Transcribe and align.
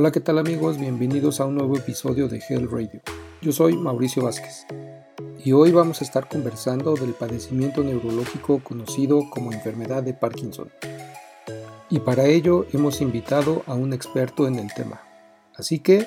Hola, 0.00 0.12
¿qué 0.12 0.20
tal 0.20 0.38
amigos? 0.38 0.78
Bienvenidos 0.78 1.40
a 1.40 1.46
un 1.46 1.56
nuevo 1.56 1.76
episodio 1.76 2.28
de 2.28 2.40
Hell 2.48 2.70
Radio. 2.70 3.00
Yo 3.42 3.50
soy 3.50 3.76
Mauricio 3.76 4.22
Vázquez 4.22 4.64
y 5.44 5.50
hoy 5.50 5.72
vamos 5.72 6.00
a 6.00 6.04
estar 6.04 6.28
conversando 6.28 6.94
del 6.94 7.14
padecimiento 7.14 7.82
neurológico 7.82 8.62
conocido 8.62 9.28
como 9.28 9.52
enfermedad 9.52 10.04
de 10.04 10.14
Parkinson. 10.14 10.70
Y 11.90 11.98
para 11.98 12.26
ello 12.26 12.64
hemos 12.72 13.00
invitado 13.00 13.64
a 13.66 13.74
un 13.74 13.92
experto 13.92 14.46
en 14.46 14.60
el 14.60 14.72
tema. 14.72 15.02
Así 15.56 15.80
que, 15.80 16.06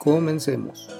comencemos. 0.00 0.90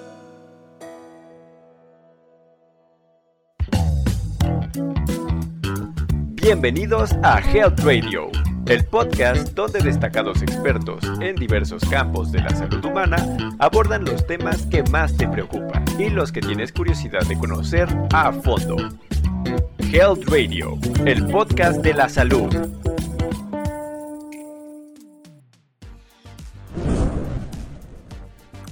Bienvenidos 6.40 7.14
a 7.24 7.40
Health 7.40 7.80
Radio, 7.80 8.30
el 8.68 8.84
podcast 8.84 9.54
donde 9.54 9.80
destacados 9.80 10.42
expertos 10.42 11.02
en 11.22 11.36
diversos 11.36 11.82
campos 11.88 12.30
de 12.30 12.40
la 12.40 12.50
salud 12.50 12.84
humana 12.84 13.56
abordan 13.58 14.04
los 14.04 14.26
temas 14.26 14.66
que 14.66 14.82
más 14.84 15.16
te 15.16 15.26
preocupan 15.26 15.84
y 15.98 16.10
los 16.10 16.32
que 16.32 16.42
tienes 16.42 16.70
curiosidad 16.72 17.26
de 17.26 17.38
conocer 17.38 17.88
a 18.12 18.30
fondo. 18.30 18.76
Health 19.90 20.24
Radio, 20.28 20.76
el 21.06 21.26
podcast 21.28 21.80
de 21.80 21.94
la 21.94 22.10
salud. 22.10 22.54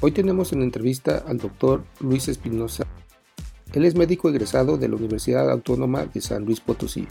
Hoy 0.02 0.12
tenemos 0.12 0.52
en 0.52 0.60
entrevista 0.60 1.24
al 1.26 1.38
doctor 1.38 1.84
Luis 2.00 2.28
Espinosa. 2.28 2.86
Él 3.72 3.86
es 3.86 3.94
médico 3.94 4.28
egresado 4.28 4.76
de 4.76 4.88
la 4.88 4.96
Universidad 4.96 5.50
Autónoma 5.50 6.04
de 6.04 6.20
San 6.20 6.44
Luis 6.44 6.60
Potosí 6.60 7.08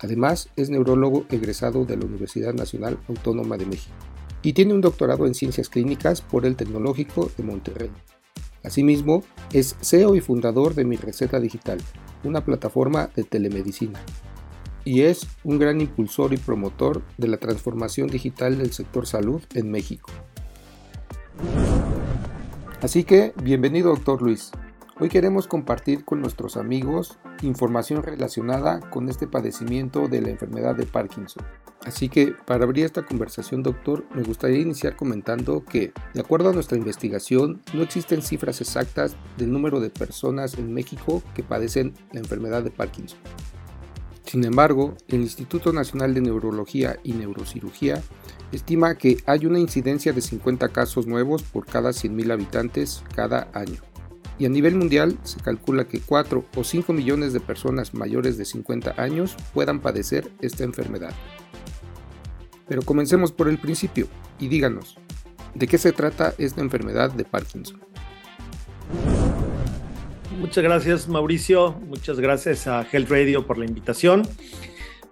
Además, 0.00 0.48
es 0.56 0.70
neurólogo 0.70 1.26
egresado 1.28 1.84
de 1.84 1.96
la 1.96 2.06
Universidad 2.06 2.54
Nacional 2.54 2.98
Autónoma 3.08 3.56
de 3.56 3.66
México 3.66 3.94
y 4.42 4.54
tiene 4.54 4.72
un 4.72 4.80
doctorado 4.80 5.26
en 5.26 5.34
Ciencias 5.34 5.68
Clínicas 5.68 6.22
por 6.22 6.46
el 6.46 6.56
Tecnológico 6.56 7.30
de 7.36 7.44
Monterrey. 7.44 7.90
Asimismo, 8.64 9.22
es 9.52 9.76
CEO 9.82 10.16
y 10.16 10.20
fundador 10.20 10.74
de 10.74 10.84
Mi 10.84 10.96
Receta 10.96 11.40
Digital, 11.40 11.78
una 12.24 12.44
plataforma 12.44 13.10
de 13.14 13.24
telemedicina. 13.24 14.00
Y 14.84 15.02
es 15.02 15.26
un 15.44 15.58
gran 15.58 15.80
impulsor 15.80 16.32
y 16.32 16.38
promotor 16.38 17.02
de 17.18 17.28
la 17.28 17.36
transformación 17.36 18.08
digital 18.08 18.56
del 18.56 18.72
sector 18.72 19.06
salud 19.06 19.42
en 19.54 19.70
México. 19.70 20.10
Así 22.80 23.04
que, 23.04 23.34
bienvenido, 23.42 23.90
doctor 23.90 24.22
Luis. 24.22 24.50
Hoy 25.02 25.08
queremos 25.08 25.46
compartir 25.46 26.04
con 26.04 26.20
nuestros 26.20 26.58
amigos 26.58 27.18
información 27.40 28.02
relacionada 28.02 28.80
con 28.90 29.08
este 29.08 29.26
padecimiento 29.26 30.08
de 30.08 30.20
la 30.20 30.28
enfermedad 30.28 30.74
de 30.76 30.84
Parkinson. 30.84 31.42
Así 31.86 32.10
que 32.10 32.34
para 32.44 32.64
abrir 32.64 32.84
esta 32.84 33.06
conversación, 33.06 33.62
doctor, 33.62 34.04
me 34.14 34.22
gustaría 34.22 34.58
iniciar 34.58 34.96
comentando 34.96 35.64
que, 35.64 35.94
de 36.12 36.20
acuerdo 36.20 36.50
a 36.50 36.52
nuestra 36.52 36.76
investigación, 36.76 37.62
no 37.72 37.82
existen 37.82 38.20
cifras 38.20 38.60
exactas 38.60 39.16
del 39.38 39.50
número 39.50 39.80
de 39.80 39.88
personas 39.88 40.58
en 40.58 40.74
México 40.74 41.22
que 41.34 41.42
padecen 41.42 41.94
la 42.12 42.20
enfermedad 42.20 42.62
de 42.62 42.70
Parkinson. 42.70 43.20
Sin 44.26 44.44
embargo, 44.44 44.98
el 45.08 45.22
Instituto 45.22 45.72
Nacional 45.72 46.12
de 46.12 46.20
Neurología 46.20 46.98
y 47.02 47.14
Neurocirugía 47.14 48.02
estima 48.52 48.96
que 48.96 49.16
hay 49.24 49.46
una 49.46 49.58
incidencia 49.58 50.12
de 50.12 50.20
50 50.20 50.68
casos 50.68 51.06
nuevos 51.06 51.42
por 51.42 51.64
cada 51.64 51.88
100.000 51.90 52.32
habitantes 52.32 53.02
cada 53.14 53.48
año 53.54 53.80
y 54.40 54.46
a 54.46 54.48
nivel 54.48 54.74
mundial 54.74 55.18
se 55.22 55.38
calcula 55.38 55.86
que 55.86 56.00
4 56.00 56.46
o 56.56 56.64
5 56.64 56.94
millones 56.94 57.34
de 57.34 57.40
personas 57.40 57.92
mayores 57.92 58.38
de 58.38 58.46
50 58.46 58.94
años 58.96 59.36
puedan 59.52 59.80
padecer 59.80 60.30
esta 60.40 60.64
enfermedad. 60.64 61.12
Pero 62.66 62.80
comencemos 62.80 63.32
por 63.32 63.50
el 63.50 63.58
principio 63.58 64.08
y 64.38 64.48
díganos, 64.48 64.96
¿de 65.54 65.66
qué 65.66 65.76
se 65.76 65.92
trata 65.92 66.32
esta 66.38 66.62
enfermedad 66.62 67.12
de 67.12 67.24
Parkinson? 67.24 67.80
Muchas 70.38 70.64
gracias 70.64 71.06
Mauricio, 71.06 71.72
muchas 71.72 72.18
gracias 72.18 72.66
a 72.66 72.86
Health 72.90 73.10
Radio 73.10 73.46
por 73.46 73.58
la 73.58 73.66
invitación. 73.66 74.22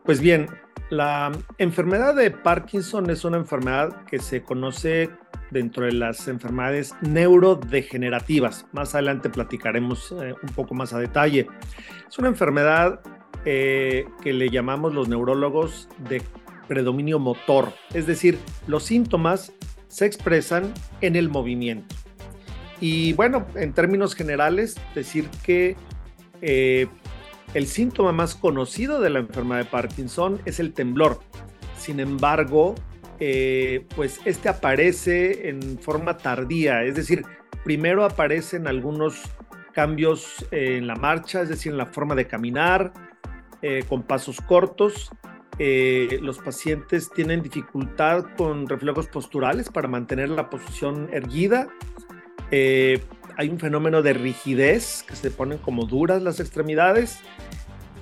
Pues 0.07 0.21
bien, 0.21 0.47
la 0.89 1.33
enfermedad 1.59 2.15
de 2.15 2.31
Parkinson 2.31 3.11
es 3.11 3.27
una 3.27 3.37
enfermedad 3.37 4.07
que 4.07 4.21
se 4.21 4.43
conoce 4.43 5.11
dentro 5.51 5.87
de 5.87 5.93
las 5.93 6.29
enfermedades 6.29 6.95
neurodegenerativas. 7.01 8.67
Más 8.73 8.95
adelante 8.95 9.31
platicaremos 9.31 10.13
eh, 10.13 10.35
un 10.43 10.49
poco 10.51 10.75
más 10.75 10.93
a 10.93 10.99
detalle. 10.99 11.47
Es 12.09 12.19
una 12.19 12.29
enfermedad 12.29 13.01
eh, 13.45 14.07
que 14.23 14.33
le 14.33 14.51
llamamos 14.51 14.95
los 14.95 15.09
neurólogos 15.09 15.89
de 16.09 16.23
predominio 16.67 17.19
motor, 17.19 17.73
es 17.95 18.07
decir, 18.07 18.39
los 18.67 18.85
síntomas 18.85 19.53
se 19.89 20.05
expresan 20.05 20.73
en 21.01 21.17
el 21.17 21.31
movimiento. 21.31 21.95
Y 22.81 23.15
bueno, 23.15 23.47
en 23.55 23.73
términos 23.73 24.15
generales, 24.15 24.77
decir 24.95 25.29
que 25.43 25.77
eh, 26.43 26.87
el 27.55 27.67
síntoma 27.67 28.13
más 28.13 28.35
conocido 28.35 29.01
de 29.01 29.11
la 29.11 29.21
enfermedad 29.21 29.61
de 29.61 29.65
Parkinson 29.65 30.41
es 30.45 30.61
el 30.61 30.73
temblor. 30.75 31.21
Sin 31.77 32.01
embargo, 32.01 32.75
eh, 33.21 33.85
pues 33.97 34.21
este 34.25 34.49
aparece 34.49 35.49
en 35.49 35.79
forma 35.79 36.17
tardía, 36.19 36.85
es 36.85 36.95
decir, 36.95 37.25
primero 37.65 38.05
aparecen 38.05 38.69
algunos 38.69 39.23
cambios 39.73 40.47
en 40.51 40.87
la 40.87 40.95
marcha, 40.95 41.43
es 41.43 41.49
decir, 41.49 41.73
en 41.73 41.79
la 41.79 41.87
forma 41.87 42.15
de 42.15 42.27
caminar, 42.27 42.93
eh, 43.63 43.85
con 43.89 44.03
pasos 44.03 44.41
cortos. 44.41 45.11
Eh, 45.59 46.21
los 46.23 46.39
pacientes 46.39 47.11
tienen 47.11 47.43
dificultad 47.43 48.25
con 48.37 48.69
reflejos 48.69 49.09
posturales 49.09 49.69
para 49.69 49.89
mantener 49.89 50.29
la 50.29 50.49
posición 50.49 51.09
erguida. 51.13 51.69
hay 52.51 53.49
un 53.51 53.59
fenómeno 53.59 54.03
de 54.03 54.15
rigidez, 54.15 55.05
que 55.07 55.15
se 55.15 55.31
ponen 55.31 55.59
como 55.59 55.85
duras 55.87 56.23
las 56.23 56.41
extremidades 56.41 57.21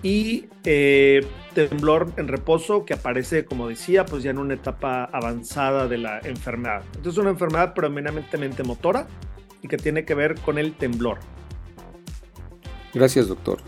y 0.02 0.46
eh, 0.64 1.26
temblor 1.54 2.12
en 2.16 2.28
reposo 2.28 2.84
que 2.84 2.94
aparece, 2.94 3.44
como 3.44 3.68
decía, 3.68 4.04
pues 4.06 4.22
ya 4.22 4.30
en 4.30 4.38
una 4.38 4.54
etapa 4.54 5.04
avanzada 5.04 5.88
de 5.88 5.98
la 5.98 6.18
enfermedad. 6.20 6.82
Entonces 6.88 7.14
es 7.14 7.18
una 7.18 7.30
enfermedad 7.30 7.74
predominantemente 7.74 8.62
motora 8.62 9.06
y 9.62 9.68
que 9.68 9.76
tiene 9.76 10.04
que 10.04 10.14
ver 10.14 10.38
con 10.40 10.58
el 10.58 10.74
temblor. 10.74 11.18
Gracias, 12.94 13.28
doctor. 13.28 13.58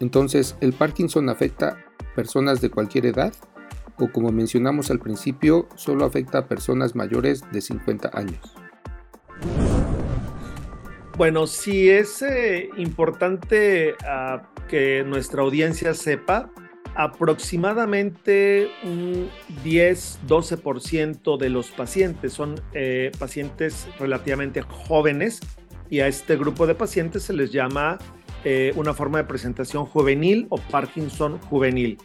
Entonces, 0.00 0.56
¿el 0.60 0.72
Parkinson 0.72 1.28
afecta 1.28 1.76
personas 2.14 2.60
de 2.60 2.70
cualquier 2.70 3.06
edad? 3.06 3.32
¿O 3.98 4.10
como 4.10 4.32
mencionamos 4.32 4.90
al 4.90 4.98
principio, 4.98 5.68
solo 5.76 6.04
afecta 6.04 6.38
a 6.38 6.48
personas 6.48 6.96
mayores 6.96 7.42
de 7.52 7.60
50 7.60 8.10
años? 8.12 8.54
Bueno, 11.16 11.46
sí 11.46 11.88
es 11.88 12.22
eh, 12.22 12.70
importante 12.76 13.94
uh, 14.02 14.53
que 14.68 15.04
nuestra 15.04 15.42
audiencia 15.42 15.94
sepa, 15.94 16.50
aproximadamente 16.94 18.70
un 18.84 19.28
10-12% 19.64 21.36
de 21.36 21.50
los 21.50 21.70
pacientes 21.70 22.32
son 22.32 22.60
eh, 22.72 23.10
pacientes 23.18 23.88
relativamente 23.98 24.62
jóvenes 24.62 25.40
y 25.90 26.00
a 26.00 26.06
este 26.06 26.36
grupo 26.36 26.66
de 26.66 26.74
pacientes 26.74 27.24
se 27.24 27.32
les 27.32 27.50
llama 27.52 27.98
eh, 28.44 28.72
una 28.76 28.94
forma 28.94 29.18
de 29.18 29.24
presentación 29.24 29.86
juvenil 29.86 30.46
o 30.50 30.56
Parkinson 30.56 31.38
juvenil. 31.40 31.98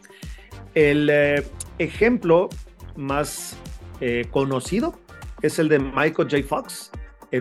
El 0.74 1.10
eh, 1.12 1.44
ejemplo 1.78 2.50
más 2.96 3.58
conocido 4.32 4.98
es 5.42 5.60
el 5.60 5.68
de 5.68 5.78
Michael 5.78 6.30
J. 6.32 6.38
Fox. 6.48 6.90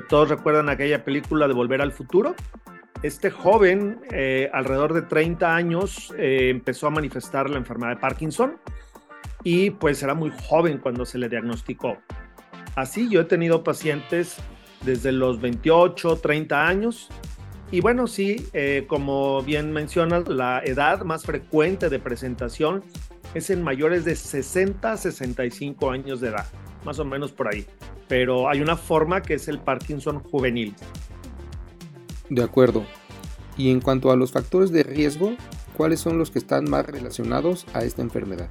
todos 0.09 0.29
recuerdan 0.29 0.69
aquella 0.69 1.05
película 1.05 1.47
de 1.47 1.55
Volver 1.55 1.81
al 1.81 1.93
Futuro 1.93 2.35
este 3.03 3.31
joven, 3.31 4.01
eh, 4.11 4.51
alrededor 4.53 4.93
de 4.93 5.03
30 5.03 5.55
años, 5.55 6.13
eh, 6.19 6.49
empezó 6.51 6.89
a 6.89 6.91
manifestar 6.91 7.49
la 7.49 7.59
enfermedad 7.59 7.95
de 7.95 8.01
Parkinson 8.01 8.59
y 9.45 9.71
pues 9.71 10.03
era 10.03 10.15
muy 10.15 10.33
joven 10.49 10.79
cuando 10.79 11.05
se 11.05 11.19
le 11.19 11.29
diagnosticó. 11.29 11.99
Así 12.75 13.09
yo 13.09 13.21
he 13.21 13.25
tenido 13.25 13.63
pacientes 13.63 14.37
desde 14.85 15.13
los 15.13 15.41
28, 15.41 16.17
30 16.17 16.67
años 16.67 17.09
y 17.71 17.81
bueno, 17.81 18.07
sí, 18.07 18.49
eh, 18.55 18.85
como 18.89 19.43
bien 19.43 19.73
mencionas, 19.73 20.27
la 20.27 20.63
edad 20.65 21.03
más 21.03 21.25
frecuente 21.25 21.91
de 21.91 21.99
presentación 21.99 22.83
es 23.35 23.51
en 23.51 23.63
mayores 23.63 24.05
de 24.07 24.17
60 24.17 24.97
65 24.97 25.91
años 25.91 26.21
de 26.21 26.29
edad, 26.29 26.47
más 26.85 26.99
o 26.99 27.05
menos 27.05 27.31
por 27.31 27.49
ahí. 27.49 27.67
Pero 28.09 28.49
hay 28.49 28.63
una 28.63 28.77
forma 28.77 29.21
que 29.21 29.35
es 29.35 29.49
el 29.49 29.59
Parkinson 29.59 30.21
juvenil. 30.21 30.75
De 32.31 32.43
acuerdo. 32.43 32.85
Y 33.57 33.71
en 33.71 33.81
cuanto 33.81 34.11
a 34.11 34.17
los 34.17 34.33
factores 34.33 34.71
de 34.71 34.83
riesgo, 34.83 35.35
¿cuáles 35.77 36.01
son 36.01 36.19
los 36.19 36.31
que 36.31 36.39
están 36.39 36.69
más 36.71 36.87
relacionados 36.87 37.67
a 37.75 37.83
esta 37.85 38.03
enfermedad? 38.03 38.49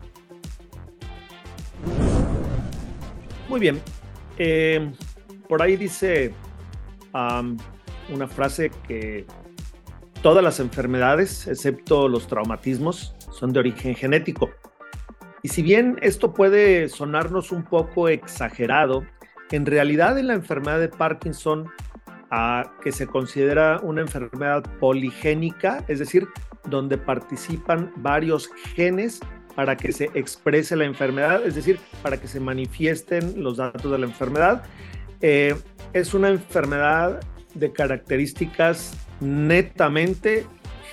Muy 3.49 3.59
bien. 3.59 3.81
Eh, 4.37 4.91
por 5.47 5.61
ahí 5.61 5.77
dice 5.77 6.33
una 8.13 8.27
frase 8.27 8.69
que 8.87 9.25
todas 10.21 10.43
las 10.43 10.59
enfermedades, 10.59 11.47
excepto 11.47 12.07
los 12.07 12.27
traumatismos, 12.27 13.15
son 13.31 13.53
de 13.53 13.59
origen 13.59 13.95
genético. 13.95 14.49
Y 15.41 15.49
si 15.49 15.61
bien 15.61 15.97
esto 16.01 16.33
puede 16.33 16.89
sonarnos 16.89 17.51
un 17.51 17.63
poco 17.63 18.09
exagerado, 18.09 19.03
En 19.49 19.65
realidad 19.65 20.17
en 20.17 20.27
la 20.27 20.33
enfermedad 20.33 20.79
de 20.79 20.89
Parkinson, 20.89 21.69
que 22.81 22.91
se 22.91 23.07
considera 23.07 23.79
una 23.81 24.01
enfermedad 24.01 24.63
poligénica, 24.79 25.83
es 25.87 25.99
decir, 25.99 26.27
donde 26.69 26.97
participan 26.97 27.91
varios 27.97 28.49
genes 28.75 29.19
para 29.55 29.75
que 29.75 29.91
se 29.91 30.09
exprese 30.13 30.75
la 30.75 30.85
enfermedad, 30.85 31.45
es 31.45 31.55
decir, 31.55 31.79
para 32.03 32.17
que 32.17 32.27
se 32.27 32.39
manifiesten 32.39 33.41
los 33.43 33.57
datos 33.57 33.91
de 33.91 33.97
la 33.97 34.05
enfermedad. 34.05 34.63
Eh, 35.21 35.55
es 35.93 36.13
una 36.13 36.29
enfermedad 36.29 37.21
de 37.55 37.71
características 37.71 38.95
netamente 39.19 40.45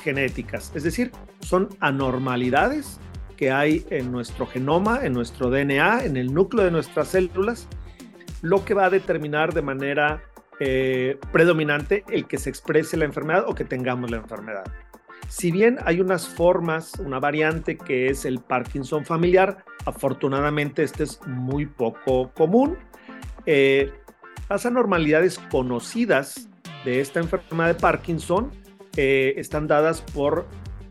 genéticas, 0.03 0.73
es 0.75 0.83
decir, 0.83 1.11
son 1.41 1.69
anormalidades 1.81 3.01
que 3.37 3.51
hay 3.51 3.85
en 3.91 4.13
nuestro 4.13 4.47
genoma, 4.47 5.01
en 5.05 5.13
nuestro 5.13 5.51
DNA, 5.51 6.05
en 6.05 6.17
el 6.17 6.33
núcleo 6.33 6.65
de 6.65 6.71
nuestras 6.71 7.09
células, 7.09 7.69
lo 8.41 8.65
que 8.65 8.75
va 8.75 8.87
a 8.87 8.91
determinar 8.91 9.53
de 9.53 9.63
manera 9.63 10.23
eh, 10.61 11.19
predominante 11.33 12.05
el 12.09 12.27
que 12.27 12.39
se 12.39 12.49
exprese 12.49 12.97
la 12.97 13.05
enfermedad 13.05 13.45
o 13.49 13.55
que 13.55 13.65
tengamos 13.65 14.11
la 14.11 14.19
enfermedad. 14.19 14.65
Si 15.29 15.51
bien 15.51 15.79
hay 15.85 16.01
unas 16.01 16.29
formas, 16.29 16.93
una 17.01 17.19
variante 17.19 17.77
que 17.77 18.07
es 18.09 18.25
el 18.25 18.39
Parkinson 18.39 19.05
familiar, 19.05 19.65
afortunadamente 19.85 20.85
este 20.85 21.05
es 21.05 21.21
muy 21.27 21.67
poco 21.67 22.31
común. 22.35 22.79
Eh, 23.47 23.93
las 24.49 24.65
anormalidades 24.65 25.41
conocidas 25.51 26.49
de 26.85 27.01
esta 27.01 27.19
enfermedad 27.19 27.69
de 27.69 27.81
Parkinson 27.81 28.53
eh, 28.97 29.35
están 29.37 29.67
dadas 29.67 30.03
por 30.03 30.47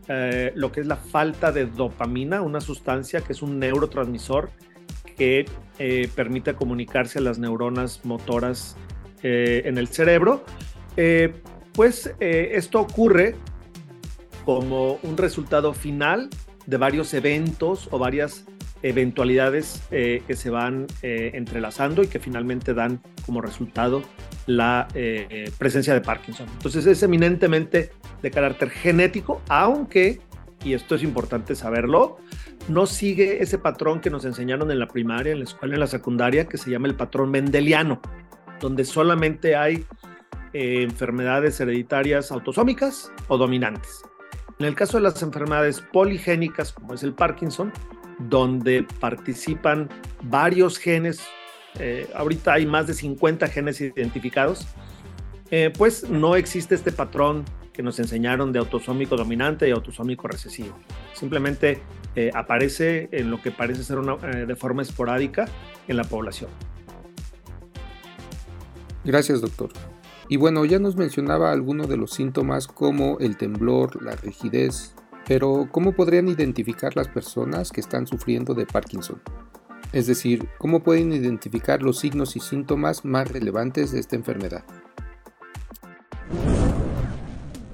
lo 0.06 0.70
que 0.70 0.80
es 0.80 0.86
la 0.86 0.96
falta 0.96 1.50
de 1.50 1.64
dopamina, 1.64 2.42
una 2.42 2.60
sustancia 2.60 3.22
que 3.22 3.32
es 3.32 3.40
un 3.40 3.58
neurotransmisor 3.58 4.50
que 5.16 5.46
permite 6.14 6.52
comunicarse 6.52 7.20
a 7.20 7.22
las 7.22 7.38
neuronas 7.38 8.04
motoras 8.04 8.76
en 9.24 9.78
el 9.78 9.88
cerebro. 9.88 10.44
pues 11.72 12.14
esto 12.20 12.80
ocurre 12.80 13.34
como 14.44 14.98
un 15.02 15.16
resultado 15.16 15.72
final 15.72 16.28
de 16.66 16.76
varios 16.76 17.12
eventos 17.14 17.88
o 17.90 17.98
varias 17.98 18.44
eventualidades 18.82 19.82
que 19.90 20.36
se 20.36 20.50
van 20.50 20.86
entrelazando 21.02 22.02
y 22.02 22.06
que 22.06 22.18
finalmente 22.18 22.74
dan 22.74 23.00
como 23.26 23.40
resultado 23.40 24.02
la 24.46 24.88
eh, 24.94 25.50
presencia 25.58 25.94
de 25.94 26.00
Parkinson. 26.00 26.46
Entonces 26.52 26.86
es 26.86 27.02
eminentemente 27.02 27.90
de 28.22 28.30
carácter 28.30 28.70
genético, 28.70 29.42
aunque, 29.48 30.20
y 30.64 30.74
esto 30.74 30.94
es 30.94 31.02
importante 31.02 31.54
saberlo, 31.54 32.18
no 32.68 32.86
sigue 32.86 33.42
ese 33.42 33.58
patrón 33.58 34.00
que 34.00 34.10
nos 34.10 34.24
enseñaron 34.24 34.70
en 34.70 34.78
la 34.78 34.88
primaria, 34.88 35.32
en 35.32 35.38
la 35.38 35.44
escuela, 35.44 35.74
en 35.74 35.80
la 35.80 35.86
secundaria, 35.86 36.46
que 36.46 36.58
se 36.58 36.70
llama 36.70 36.88
el 36.88 36.94
patrón 36.94 37.30
mendeliano, 37.30 38.00
donde 38.64 38.86
solamente 38.86 39.56
hay 39.56 39.84
eh, 40.54 40.80
enfermedades 40.82 41.60
hereditarias 41.60 42.32
autosómicas 42.32 43.12
o 43.28 43.36
dominantes. 43.36 44.00
En 44.58 44.64
el 44.64 44.74
caso 44.74 44.96
de 44.96 45.02
las 45.02 45.22
enfermedades 45.22 45.82
poligénicas, 45.82 46.72
como 46.72 46.94
es 46.94 47.02
el 47.02 47.12
Parkinson, 47.12 47.70
donde 48.18 48.86
participan 49.00 49.90
varios 50.22 50.78
genes 50.78 51.20
eh, 51.78 52.08
ahorita 52.14 52.54
hay 52.54 52.64
más 52.64 52.86
de 52.86 52.94
50 52.94 53.48
genes 53.48 53.82
identificados, 53.82 54.66
eh, 55.50 55.70
pues 55.76 56.08
no 56.08 56.34
existe 56.34 56.74
este 56.74 56.90
patrón 56.90 57.44
que 57.74 57.82
nos 57.82 57.98
enseñaron 57.98 58.50
de 58.50 58.60
autosómico 58.60 59.14
dominante 59.14 59.68
y 59.68 59.72
autosómico 59.72 60.26
recesivo. 60.26 60.74
Simplemente 61.12 61.82
eh, 62.16 62.30
aparece 62.32 63.10
en 63.12 63.30
lo 63.30 63.42
que 63.42 63.50
parece 63.50 63.82
ser 63.82 63.98
una, 63.98 64.16
de 64.16 64.56
forma 64.56 64.80
esporádica 64.80 65.46
en 65.86 65.98
la 65.98 66.04
población. 66.04 66.48
Gracias, 69.04 69.40
doctor. 69.40 69.70
Y 70.28 70.38
bueno, 70.38 70.64
ya 70.64 70.78
nos 70.78 70.96
mencionaba 70.96 71.52
algunos 71.52 71.88
de 71.88 71.98
los 71.98 72.12
síntomas 72.12 72.66
como 72.66 73.18
el 73.18 73.36
temblor, 73.36 74.02
la 74.02 74.16
rigidez, 74.16 74.94
pero 75.26 75.68
¿cómo 75.70 75.92
podrían 75.92 76.28
identificar 76.28 76.96
las 76.96 77.08
personas 77.08 77.70
que 77.70 77.80
están 77.80 78.06
sufriendo 78.06 78.54
de 78.54 78.64
Parkinson? 78.64 79.20
Es 79.92 80.06
decir, 80.06 80.48
¿cómo 80.58 80.82
pueden 80.82 81.12
identificar 81.12 81.82
los 81.82 81.98
signos 81.98 82.36
y 82.36 82.40
síntomas 82.40 83.04
más 83.04 83.30
relevantes 83.30 83.92
de 83.92 84.00
esta 84.00 84.16
enfermedad? 84.16 84.64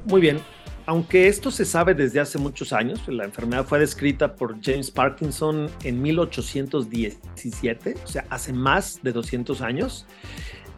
Muy 0.07 0.21
bien, 0.21 0.41
aunque 0.87 1.29
esto 1.29 1.53
se 1.53 1.65
sabe 1.65 1.95
desde 1.95 2.19
hace 2.19 2.37
muchos 2.37 2.73
años, 2.73 3.07
la 3.07 3.25
enfermedad 3.25 3.65
fue 3.65 3.79
descrita 3.79 4.35
por 4.35 4.61
James 4.61 4.91
Parkinson 4.91 5.71
en 5.85 6.03
1817, 6.03 7.95
o 8.03 8.07
sea, 8.09 8.27
hace 8.29 8.53
más 8.53 9.01
de 9.03 9.13
200 9.13 9.61
años, 9.61 10.05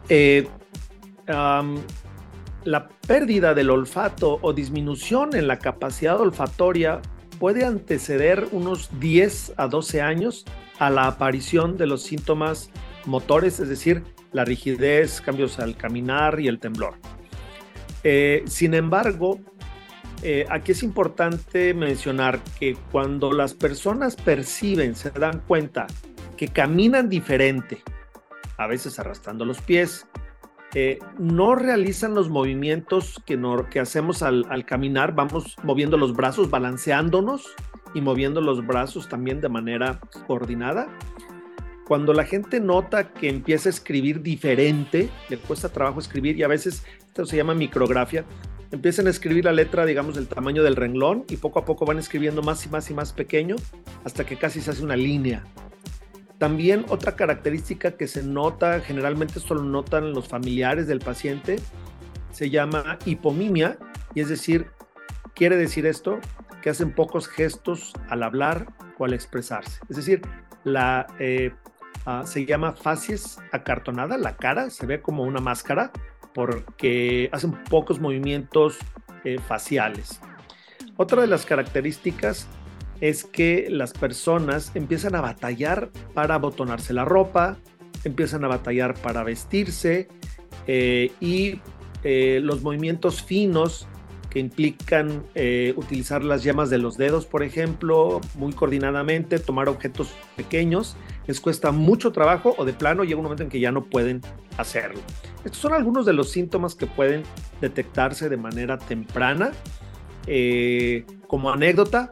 eh, 0.09 0.47
la 1.27 2.89
pérdida 3.07 3.53
del 3.53 3.69
olfato 3.69 4.39
o 4.41 4.53
disminución 4.53 5.35
en 5.35 5.47
la 5.47 5.59
capacidad 5.59 6.19
olfatoria 6.19 7.01
puede 7.39 7.65
anteceder 7.65 8.47
unos 8.51 8.89
10 8.99 9.53
a 9.57 9.67
12 9.67 10.01
años 10.01 10.45
a 10.79 10.89
la 10.89 11.07
aparición 11.07 11.77
de 11.77 11.87
los 11.87 12.03
síntomas 12.03 12.69
motores, 13.05 13.59
es 13.59 13.69
decir, 13.69 14.03
la 14.31 14.45
rigidez, 14.45 15.21
cambios 15.21 15.59
al 15.59 15.75
caminar 15.75 16.39
y 16.39 16.47
el 16.47 16.59
temblor. 16.59 16.95
Eh, 18.03 18.43
sin 18.47 18.73
embargo, 18.73 19.39
eh, 20.23 20.45
aquí 20.49 20.71
es 20.71 20.83
importante 20.83 21.73
mencionar 21.73 22.39
que 22.59 22.77
cuando 22.91 23.31
las 23.31 23.53
personas 23.53 24.15
perciben, 24.15 24.95
se 24.95 25.11
dan 25.11 25.41
cuenta 25.47 25.87
que 26.37 26.47
caminan 26.47 27.09
diferente, 27.09 27.81
a 28.57 28.67
veces 28.67 28.99
arrastrando 28.99 29.45
los 29.45 29.61
pies, 29.61 30.07
eh, 30.75 30.99
no 31.19 31.53
realizan 31.53 32.15
los 32.15 32.29
movimientos 32.29 33.21
que, 33.25 33.79
hacemos 33.79 34.23
al, 34.23 34.45
al, 34.49 34.65
caminar, 34.65 35.13
vamos 35.13 35.55
moviendo 35.61 35.97
los 35.97 36.15
brazos, 36.15 36.49
balanceándonos 36.49 37.53
y 37.93 38.01
moviendo 38.01 38.41
los 38.41 38.65
brazos 38.65 39.07
también 39.07 39.39
de 39.39 39.49
manera 39.49 39.99
coordinada. 40.25 40.87
Cuando 41.85 42.13
la 42.13 42.23
gente 42.23 42.59
nota 42.59 43.13
que 43.13 43.29
empieza 43.29 43.69
a 43.69 43.71
escribir 43.71 44.21
diferente, 44.21 45.09
le 45.29 45.37
cuesta 45.37 45.69
trabajo 45.69 45.99
escribir 45.99 46.37
y 46.37 46.43
a 46.43 46.47
veces 46.47 46.83
esto 47.05 47.25
se 47.25 47.37
llama 47.37 47.53
micrografía, 47.53 48.25
empiezan 48.71 49.05
a 49.05 49.11
escribir 49.11 49.45
la 49.45 49.51
letra, 49.51 49.85
digamos, 49.85 50.15
del 50.15 50.27
tamaño 50.27 50.63
del 50.63 50.75
renglón 50.75 51.25
y 51.29 51.37
poco 51.37 51.59
a 51.59 51.65
poco 51.65 51.85
van 51.85 51.99
escribiendo 51.99 52.41
más 52.41 52.65
y 52.65 52.69
más 52.69 52.89
y 52.89 52.93
más 52.95 53.13
pequeño 53.13 53.57
hasta 54.03 54.25
que 54.25 54.37
casi 54.37 54.61
se 54.61 54.71
hace 54.71 54.83
una 54.83 54.95
línea. 54.95 55.43
También 56.43 56.83
otra 56.89 57.15
característica 57.15 57.91
que 57.91 58.05
se 58.05 58.21
nota, 58.21 58.81
generalmente 58.81 59.39
esto 59.39 59.55
lo 59.55 59.63
notan 59.63 60.11
los 60.11 60.27
familiares 60.27 60.87
del 60.87 60.99
paciente, 60.99 61.55
se 62.31 62.49
llama 62.49 62.99
hipomimia, 63.05 63.77
y 64.13 64.19
es 64.19 64.27
decir, 64.27 64.67
quiere 65.35 65.55
decir 65.55 65.85
esto 65.85 66.19
que 66.61 66.69
hacen 66.69 66.93
pocos 66.93 67.29
gestos 67.29 67.93
al 68.09 68.23
hablar 68.23 68.67
o 68.97 69.05
al 69.05 69.13
expresarse. 69.13 69.79
Es 69.87 69.95
decir, 69.95 70.21
la, 70.65 71.07
eh, 71.17 71.53
ah, 72.05 72.23
se 72.25 72.45
llama 72.45 72.73
facies 72.73 73.37
acartonada, 73.53 74.17
la 74.17 74.35
cara 74.35 74.69
se 74.69 74.85
ve 74.85 75.01
como 75.01 75.23
una 75.23 75.39
máscara 75.39 75.93
porque 76.33 77.29
hacen 77.31 77.53
pocos 77.69 78.01
movimientos 78.01 78.79
eh, 79.23 79.39
faciales. 79.47 80.19
Otra 80.97 81.21
de 81.21 81.27
las 81.27 81.45
características 81.45 82.49
es 83.01 83.23
que 83.23 83.67
las 83.69 83.93
personas 83.93 84.71
empiezan 84.75 85.15
a 85.15 85.21
batallar 85.21 85.89
para 86.13 86.35
abotonarse 86.35 86.93
la 86.93 87.05
ropa, 87.05 87.57
empiezan 88.03 88.43
a 88.43 88.47
batallar 88.47 88.93
para 88.95 89.23
vestirse 89.23 90.07
eh, 90.67 91.11
y 91.19 91.59
los 92.05 92.61
movimientos 92.61 93.23
finos 93.23 93.87
que 94.33 94.39
implican 94.39 95.23
eh, 95.35 95.75
utilizar 95.77 96.23
las 96.23 96.43
yemas 96.43 96.71
de 96.71 96.79
los 96.79 96.97
dedos, 96.97 97.27
por 97.27 97.43
ejemplo, 97.43 98.19
muy 98.33 98.51
coordinadamente, 98.51 99.37
tomar 99.37 99.69
objetos 99.69 100.11
pequeños, 100.35 100.97
les 101.27 101.39
cuesta 101.39 101.71
mucho 101.71 102.11
trabajo 102.11 102.55
o 102.57 102.65
de 102.65 102.73
plano 102.73 103.03
llega 103.03 103.17
un 103.17 103.25
momento 103.25 103.43
en 103.43 103.49
que 103.49 103.59
ya 103.59 103.71
no 103.71 103.85
pueden 103.85 104.21
hacerlo. 104.57 104.99
Estos 105.45 105.57
son 105.57 105.73
algunos 105.73 106.07
de 106.07 106.13
los 106.13 106.31
síntomas 106.31 106.73
que 106.73 106.87
pueden 106.87 107.21
detectarse 107.61 108.27
de 108.27 108.37
manera 108.37 108.79
temprana. 108.79 109.51
Eh, 110.25 111.05
como 111.27 111.51
anécdota, 111.51 112.11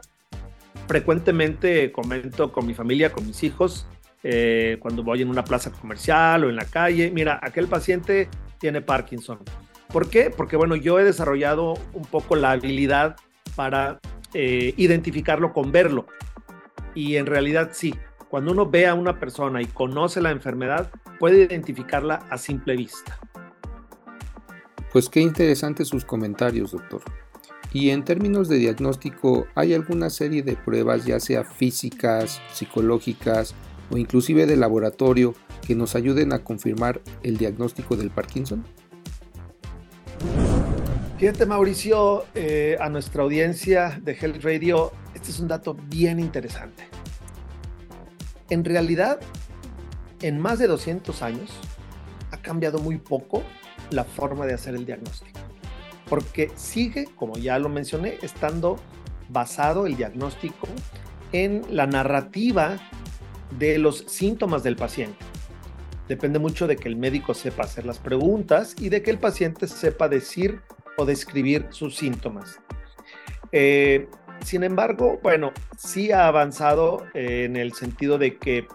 frecuentemente 0.92 1.90
comento 1.90 2.52
con 2.52 2.66
mi 2.66 2.74
familia, 2.74 3.10
con 3.10 3.26
mis 3.26 3.42
hijos, 3.44 3.86
eh, 4.22 4.76
cuando 4.78 5.02
voy 5.02 5.22
en 5.22 5.30
una 5.30 5.42
plaza 5.42 5.72
comercial 5.72 6.44
o 6.44 6.50
en 6.50 6.56
la 6.56 6.66
calle, 6.66 7.10
mira, 7.10 7.40
aquel 7.42 7.66
paciente 7.66 8.28
tiene 8.58 8.82
Parkinson 8.82 9.38
¿Por 9.90 10.10
qué? 10.10 10.28
Porque 10.28 10.54
bueno, 10.58 10.76
yo 10.76 10.98
he 10.98 11.04
desarrollado 11.04 11.78
un 11.94 12.04
poco 12.04 12.36
la 12.36 12.50
habilidad 12.50 13.16
para 13.56 14.00
eh, 14.34 14.74
identificarlo 14.76 15.54
con 15.54 15.72
verlo. 15.72 16.06
Y 16.94 17.16
en 17.16 17.24
realidad 17.24 17.70
sí, 17.72 17.94
cuando 18.28 18.52
uno 18.52 18.68
ve 18.68 18.86
a 18.86 18.92
una 18.92 19.18
persona 19.18 19.62
y 19.62 19.66
conoce 19.66 20.20
la 20.20 20.30
enfermedad, 20.30 20.90
puede 21.18 21.44
identificarla 21.44 22.16
a 22.28 22.36
simple 22.36 22.76
vista. 22.76 23.18
Pues 24.92 25.08
qué 25.08 25.20
interesantes 25.20 25.88
sus 25.88 26.04
comentarios, 26.04 26.72
doctor. 26.72 27.02
Y 27.72 27.90
en 27.90 28.04
términos 28.04 28.48
de 28.48 28.58
diagnóstico, 28.58 29.46
¿hay 29.54 29.72
alguna 29.72 30.10
serie 30.10 30.42
de 30.42 30.56
pruebas, 30.56 31.06
ya 31.06 31.18
sea 31.20 31.44
físicas, 31.44 32.40
psicológicas 32.52 33.54
o 33.90 33.96
inclusive 33.96 34.46
de 34.46 34.56
laboratorio 34.56 35.34
que 35.66 35.74
nos 35.74 35.94
ayuden 35.94 36.32
a 36.32 36.44
confirmar 36.44 37.00
el 37.22 37.38
diagnóstico 37.38 37.96
del 37.96 38.10
Parkinson? 38.10 38.64
Fíjate 41.18 41.46
Mauricio, 41.46 42.24
eh, 42.34 42.76
a 42.80 42.88
nuestra 42.88 43.22
audiencia 43.22 44.00
de 44.02 44.12
Health 44.12 44.42
Radio, 44.42 44.92
este 45.14 45.30
es 45.30 45.38
un 45.38 45.46
dato 45.46 45.76
bien 45.88 46.18
interesante. 46.18 46.84
En 48.50 48.64
realidad, 48.64 49.20
en 50.20 50.40
más 50.40 50.58
de 50.58 50.66
200 50.66 51.22
años, 51.22 51.50
ha 52.32 52.38
cambiado 52.38 52.80
muy 52.80 52.98
poco 52.98 53.42
la 53.90 54.04
forma 54.04 54.46
de 54.46 54.54
hacer 54.54 54.74
el 54.74 54.84
diagnóstico, 54.84 55.38
porque 56.12 56.50
sigue, 56.56 57.06
como 57.16 57.38
ya 57.38 57.58
lo 57.58 57.70
mencioné, 57.70 58.18
estando 58.20 58.76
basado 59.30 59.86
el 59.86 59.96
diagnóstico 59.96 60.68
en 61.32 61.62
la 61.70 61.86
narrativa 61.86 62.76
de 63.58 63.78
los 63.78 64.04
síntomas 64.08 64.62
del 64.62 64.76
paciente. 64.76 65.16
Depende 66.08 66.38
mucho 66.38 66.66
de 66.66 66.76
que 66.76 66.86
el 66.90 66.96
médico 66.96 67.32
sepa 67.32 67.62
hacer 67.62 67.86
las 67.86 67.98
preguntas 67.98 68.76
y 68.78 68.90
de 68.90 69.00
que 69.00 69.10
el 69.10 69.20
paciente 69.20 69.66
sepa 69.66 70.06
decir 70.10 70.60
o 70.98 71.06
describir 71.06 71.68
sus 71.70 71.96
síntomas. 71.96 72.60
Eh, 73.50 74.06
sin 74.44 74.64
embargo, 74.64 75.18
bueno, 75.22 75.50
sí 75.78 76.12
ha 76.12 76.26
avanzado 76.26 77.06
en 77.14 77.56
el 77.56 77.72
sentido 77.72 78.18
de 78.18 78.36
que 78.36 78.66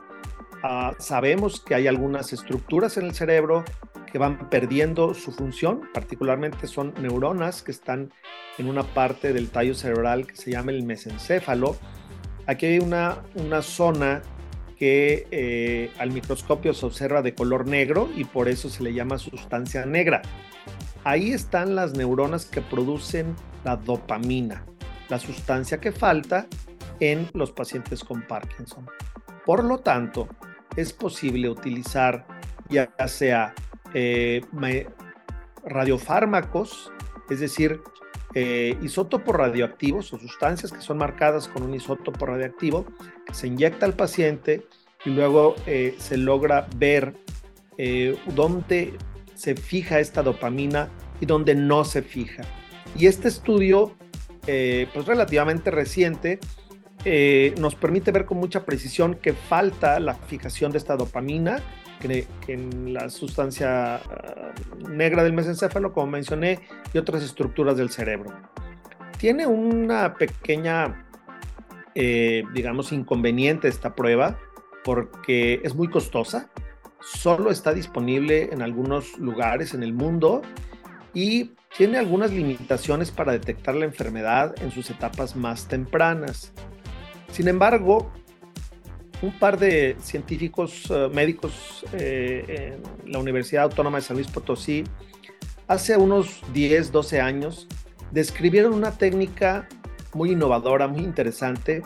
ah, 0.64 0.96
sabemos 0.98 1.62
que 1.62 1.76
hay 1.76 1.86
algunas 1.86 2.34
estructuras 2.34 2.98
en 2.98 3.06
el 3.06 3.14
cerebro 3.14 3.64
que 4.08 4.18
van 4.18 4.50
perdiendo 4.50 5.14
su 5.14 5.32
función, 5.32 5.82
particularmente 5.94 6.66
son 6.66 6.94
neuronas 7.00 7.62
que 7.62 7.72
están 7.72 8.12
en 8.58 8.68
una 8.68 8.84
parte 8.84 9.34
del 9.34 9.50
tallo 9.50 9.76
cerebral 9.76 10.26
que 10.26 10.36
se 10.36 10.52
llama 10.52 10.72
el 10.72 10.84
mesencéfalo. 10.84 11.78
Aquí 12.48 12.66
hay 12.66 12.80
una, 12.80 13.24
una 13.36 13.62
zona 13.62 14.24
que 14.78 15.28
eh, 15.32 15.92
al 16.00 16.12
microscopio 16.12 16.74
se 16.74 16.86
observa 16.86 17.22
de 17.22 17.36
color 17.36 17.68
negro 17.68 18.10
y 18.16 18.24
por 18.24 18.48
eso 18.48 18.70
se 18.70 18.84
le 18.84 18.94
llama 18.94 19.18
sustancia 19.18 19.86
negra. 19.86 20.22
Ahí 21.04 21.32
están 21.32 21.76
las 21.76 21.94
neuronas 21.94 22.46
que 22.46 22.62
producen 22.62 23.36
la 23.64 23.76
dopamina, 23.76 24.66
la 25.10 25.20
sustancia 25.20 25.80
que 25.80 25.92
falta 25.92 26.48
en 27.00 27.30
los 27.34 27.52
pacientes 27.52 28.04
con 28.04 28.22
Parkinson. 28.24 28.88
Por 29.46 29.64
lo 29.64 29.80
tanto, 29.80 30.28
es 30.76 30.94
posible 30.94 31.50
utilizar 31.50 32.26
ya 32.70 32.90
sea 33.08 33.54
eh, 33.94 34.42
radiofármacos, 35.64 36.92
es 37.30 37.40
decir, 37.40 37.82
eh, 38.34 38.78
isótopos 38.82 39.36
radioactivos 39.36 40.14
o 40.14 40.20
sustancias 40.20 40.72
que 40.72 40.82
son 40.82 40.98
marcadas 40.98 41.48
con 41.48 41.64
un 41.64 41.74
isótopo 41.74 42.26
radioactivo, 42.26 42.86
que 43.26 43.34
se 43.34 43.48
inyecta 43.48 43.86
al 43.86 43.94
paciente 43.94 44.66
y 45.06 45.12
luego 45.12 45.56
eh, 45.66 45.96
se 45.98 46.18
logra 46.18 46.68
ver 46.76 47.16
dónde 48.34 48.98
se 49.36 49.56
fija 49.56 50.00
esta 50.00 50.24
dopamina 50.24 50.90
y 51.22 51.28
dónde 51.28 51.54
no 51.54 51.86
se 51.86 52.02
fija. 52.02 52.42
Y 52.98 53.06
este 53.06 53.28
estudio, 53.28 53.96
pues 54.42 55.06
relativamente 55.06 55.70
reciente, 55.70 56.40
nos 57.58 57.76
permite 57.76 58.12
ver 58.12 58.26
con 58.26 58.38
mucha 58.38 58.66
precisión 58.66 59.16
que 59.16 59.34
falta 59.34 60.00
la 60.00 60.16
fijación 60.16 60.72
de 60.72 60.78
esta 60.78 60.98
dopamina 60.98 61.62
que, 62.00 62.28
en 62.48 62.94
la 62.94 63.10
sustancia 63.10 63.96
ah, 63.96 64.54
negra 64.90 65.24
del 65.24 65.34
mesencéfalo, 65.34 65.94
como 65.94 66.08
mencioné, 66.08 66.60
y 66.94 66.98
otras 66.98 67.24
estructuras 67.24 67.78
del 67.78 67.90
cerebro. 67.90 68.34
Tiene 69.18 69.48
una 69.48 70.14
pequeña, 70.16 71.08
eh, 71.96 72.44
digamos, 72.54 72.92
inconveniente 72.92 73.68
esta 73.68 73.96
prueba 73.96 74.38
porque 74.84 75.60
es 75.64 75.76
muy 75.76 75.90
costosa, 75.90 76.50
solo 77.02 77.52
está 77.52 77.74
disponible 77.74 78.50
en 78.52 78.62
algunos 78.62 79.18
lugares 79.18 79.74
en 79.74 79.84
el 79.84 79.94
mundo 79.94 80.42
y 81.14 81.56
tiene 81.76 81.98
algunas 81.98 82.32
limitaciones 82.32 83.12
para 83.12 83.34
detectar 83.34 83.76
la 83.76 83.86
enfermedad 83.86 84.56
en 84.62 84.72
sus 84.72 84.90
etapas 84.90 85.36
más 85.36 85.68
tempranas. 85.68 86.54
Sin 87.32 87.48
embargo, 87.48 88.12
un 89.22 89.38
par 89.40 89.58
de 89.58 89.96
científicos 90.00 90.90
eh, 90.90 91.10
médicos 91.14 91.86
eh, 91.94 92.78
en 93.06 93.12
la 93.12 93.20
Universidad 93.20 93.64
Autónoma 93.64 93.98
de 93.98 94.04
San 94.04 94.18
Luis 94.18 94.28
Potosí, 94.28 94.84
hace 95.68 95.98
unos 95.98 96.42
10, 96.54 96.92
12 96.92 97.22
años, 97.22 97.68
describieron 98.12 98.74
una 98.74 98.92
técnica 98.92 99.68
muy 100.14 100.32
innovadora, 100.32 100.88
muy 100.88 101.02
interesante, 101.02 101.84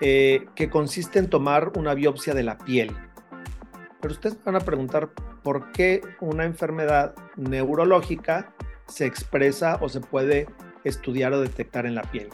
eh, 0.00 0.46
que 0.54 0.70
consiste 0.70 1.18
en 1.18 1.28
tomar 1.28 1.72
una 1.76 1.94
biopsia 1.94 2.34
de 2.34 2.42
la 2.42 2.58
piel. 2.58 2.94
Pero 4.00 4.14
ustedes 4.14 4.42
van 4.44 4.56
a 4.56 4.60
preguntar 4.60 5.10
por 5.42 5.72
qué 5.72 6.00
una 6.20 6.44
enfermedad 6.44 7.14
neurológica 7.36 8.54
se 8.86 9.06
expresa 9.06 9.78
o 9.80 9.88
se 9.88 10.00
puede 10.00 10.46
estudiar 10.84 11.32
o 11.32 11.40
detectar 11.40 11.86
en 11.86 11.94
la 11.94 12.02
piel. 12.02 12.30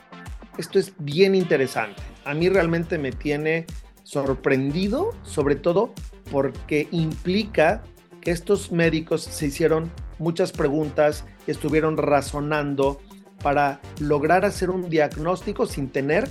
Esto 0.59 0.79
es 0.79 0.93
bien 0.99 1.35
interesante. 1.35 2.03
A 2.25 2.35
mí 2.35 2.49
realmente 2.49 2.99
me 2.99 3.13
tiene 3.13 3.67
sorprendido, 4.03 5.15
sobre 5.23 5.57
todo 5.57 5.93
porque 6.31 6.89
implica 6.91 7.83
que 8.21 8.31
estos 8.31 8.73
médicos 8.73 9.23
se 9.23 9.47
hicieron 9.47 9.91
muchas 10.19 10.53
preguntas, 10.53 11.25
estuvieron 11.47 11.97
razonando 11.97 13.01
para 13.43 13.81
lograr 14.01 14.45
hacer 14.45 14.71
un 14.71 14.89
diagnóstico 14.89 15.67
sin 15.67 15.89
tener 15.89 16.29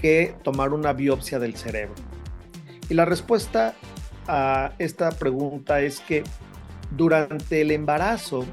que 0.00 0.34
tomar 0.42 0.72
una 0.72 0.92
biopsia 0.92 1.38
del 1.38 1.56
cerebro. 1.56 1.94
Y 2.88 2.94
la 2.94 3.04
respuesta 3.04 3.74
a 4.26 4.72
esta 4.78 5.10
pregunta 5.10 5.80
es 5.80 6.00
que 6.00 6.24
durante 6.90 7.60
el 7.60 7.70
embarazo, 7.70 8.44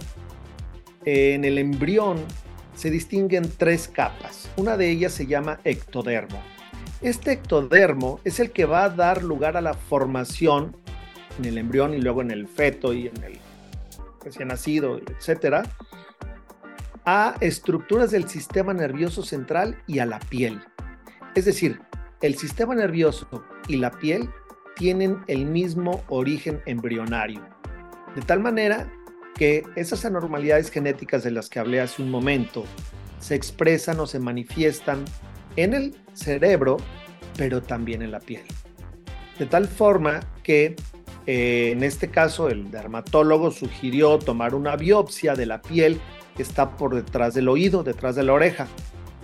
en 1.06 1.44
el 1.44 1.58
embrión, 1.58 2.18
se 2.78 2.92
distinguen 2.92 3.52
tres 3.58 3.88
capas. 3.88 4.50
Una 4.56 4.78
de 4.78 4.90
ellas 4.90 5.12
se 5.12 5.26
llama 5.26 5.60
ectodermo. 5.64 6.40
Este 7.02 7.32
ectodermo 7.32 8.20
es 8.24 8.40
el 8.40 8.52
que 8.52 8.66
va 8.66 8.84
a 8.84 8.90
dar 8.90 9.24
lugar 9.24 9.58
a 9.58 9.62
la 9.62 9.74
formación 9.74 10.78
en 11.40 11.46
el 11.46 11.58
embrión 11.58 11.96
y 11.96 12.02
luego 12.02 12.22
en 12.22 12.30
el 12.32 12.48
feto 12.48 12.94
y 12.94 13.08
en 13.08 13.24
el 13.24 13.40
recién 14.24 14.50
nacido, 14.50 15.00
etcétera, 15.00 15.64
a 17.06 17.36
estructuras 17.42 18.12
del 18.12 18.28
sistema 18.30 18.74
nervioso 18.74 19.24
central 19.24 19.82
y 19.88 20.00
a 20.00 20.06
la 20.06 20.20
piel. 20.20 20.62
Es 21.34 21.46
decir, 21.46 21.82
el 22.22 22.38
sistema 22.38 22.76
nervioso 22.76 23.28
y 23.68 23.78
la 23.78 23.92
piel 23.92 24.30
tienen 24.76 25.24
el 25.28 25.46
mismo 25.46 26.04
origen 26.10 26.62
embrionario. 26.68 27.42
De 28.16 28.22
tal 28.22 28.40
manera 28.40 28.92
que 29.38 29.64
esas 29.76 30.04
anormalidades 30.06 30.72
genéticas 30.72 31.24
de 31.24 31.32
las 31.32 31.50
que 31.50 31.60
hablé 31.60 31.80
hace 31.80 32.02
un 32.02 32.10
momento 32.10 32.66
se 33.20 33.36
expresan 33.36 34.00
o 34.00 34.08
se 34.08 34.20
manifiestan 34.20 35.06
en 35.56 35.74
el 35.74 35.96
cerebro, 36.14 36.78
pero 37.38 37.62
también 37.62 38.02
en 38.02 38.12
la 38.12 38.20
piel. 38.20 38.44
De 39.40 39.46
tal 39.46 39.68
forma 39.68 40.20
que 40.44 40.76
eh, 41.28 41.72
en 41.72 41.84
este 41.84 42.10
caso 42.10 42.50
el 42.50 42.72
dermatólogo 42.72 43.52
sugirió 43.52 44.18
tomar 44.18 44.56
una 44.56 44.76
biopsia 44.76 45.36
de 45.36 45.46
la 45.46 45.62
piel 45.62 46.00
que 46.36 46.44
está 46.44 46.78
por 46.78 46.96
detrás 46.96 47.34
del 47.34 47.50
oído, 47.50 47.84
detrás 47.84 48.16
de 48.16 48.24
la 48.24 48.34
oreja, 48.34 48.68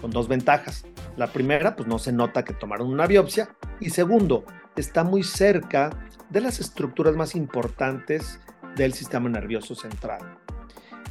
con 0.01 0.11
dos 0.11 0.27
ventajas. 0.27 0.85
La 1.15 1.27
primera, 1.27 1.75
pues 1.75 1.87
no 1.87 1.99
se 1.99 2.11
nota 2.11 2.43
que 2.43 2.53
tomaron 2.53 2.89
una 2.89 3.07
biopsia. 3.07 3.55
Y 3.79 3.91
segundo, 3.91 4.43
está 4.75 5.03
muy 5.03 5.23
cerca 5.23 5.91
de 6.29 6.41
las 6.41 6.59
estructuras 6.59 7.15
más 7.15 7.35
importantes 7.35 8.39
del 8.75 8.93
sistema 8.93 9.29
nervioso 9.29 9.75
central. 9.75 10.21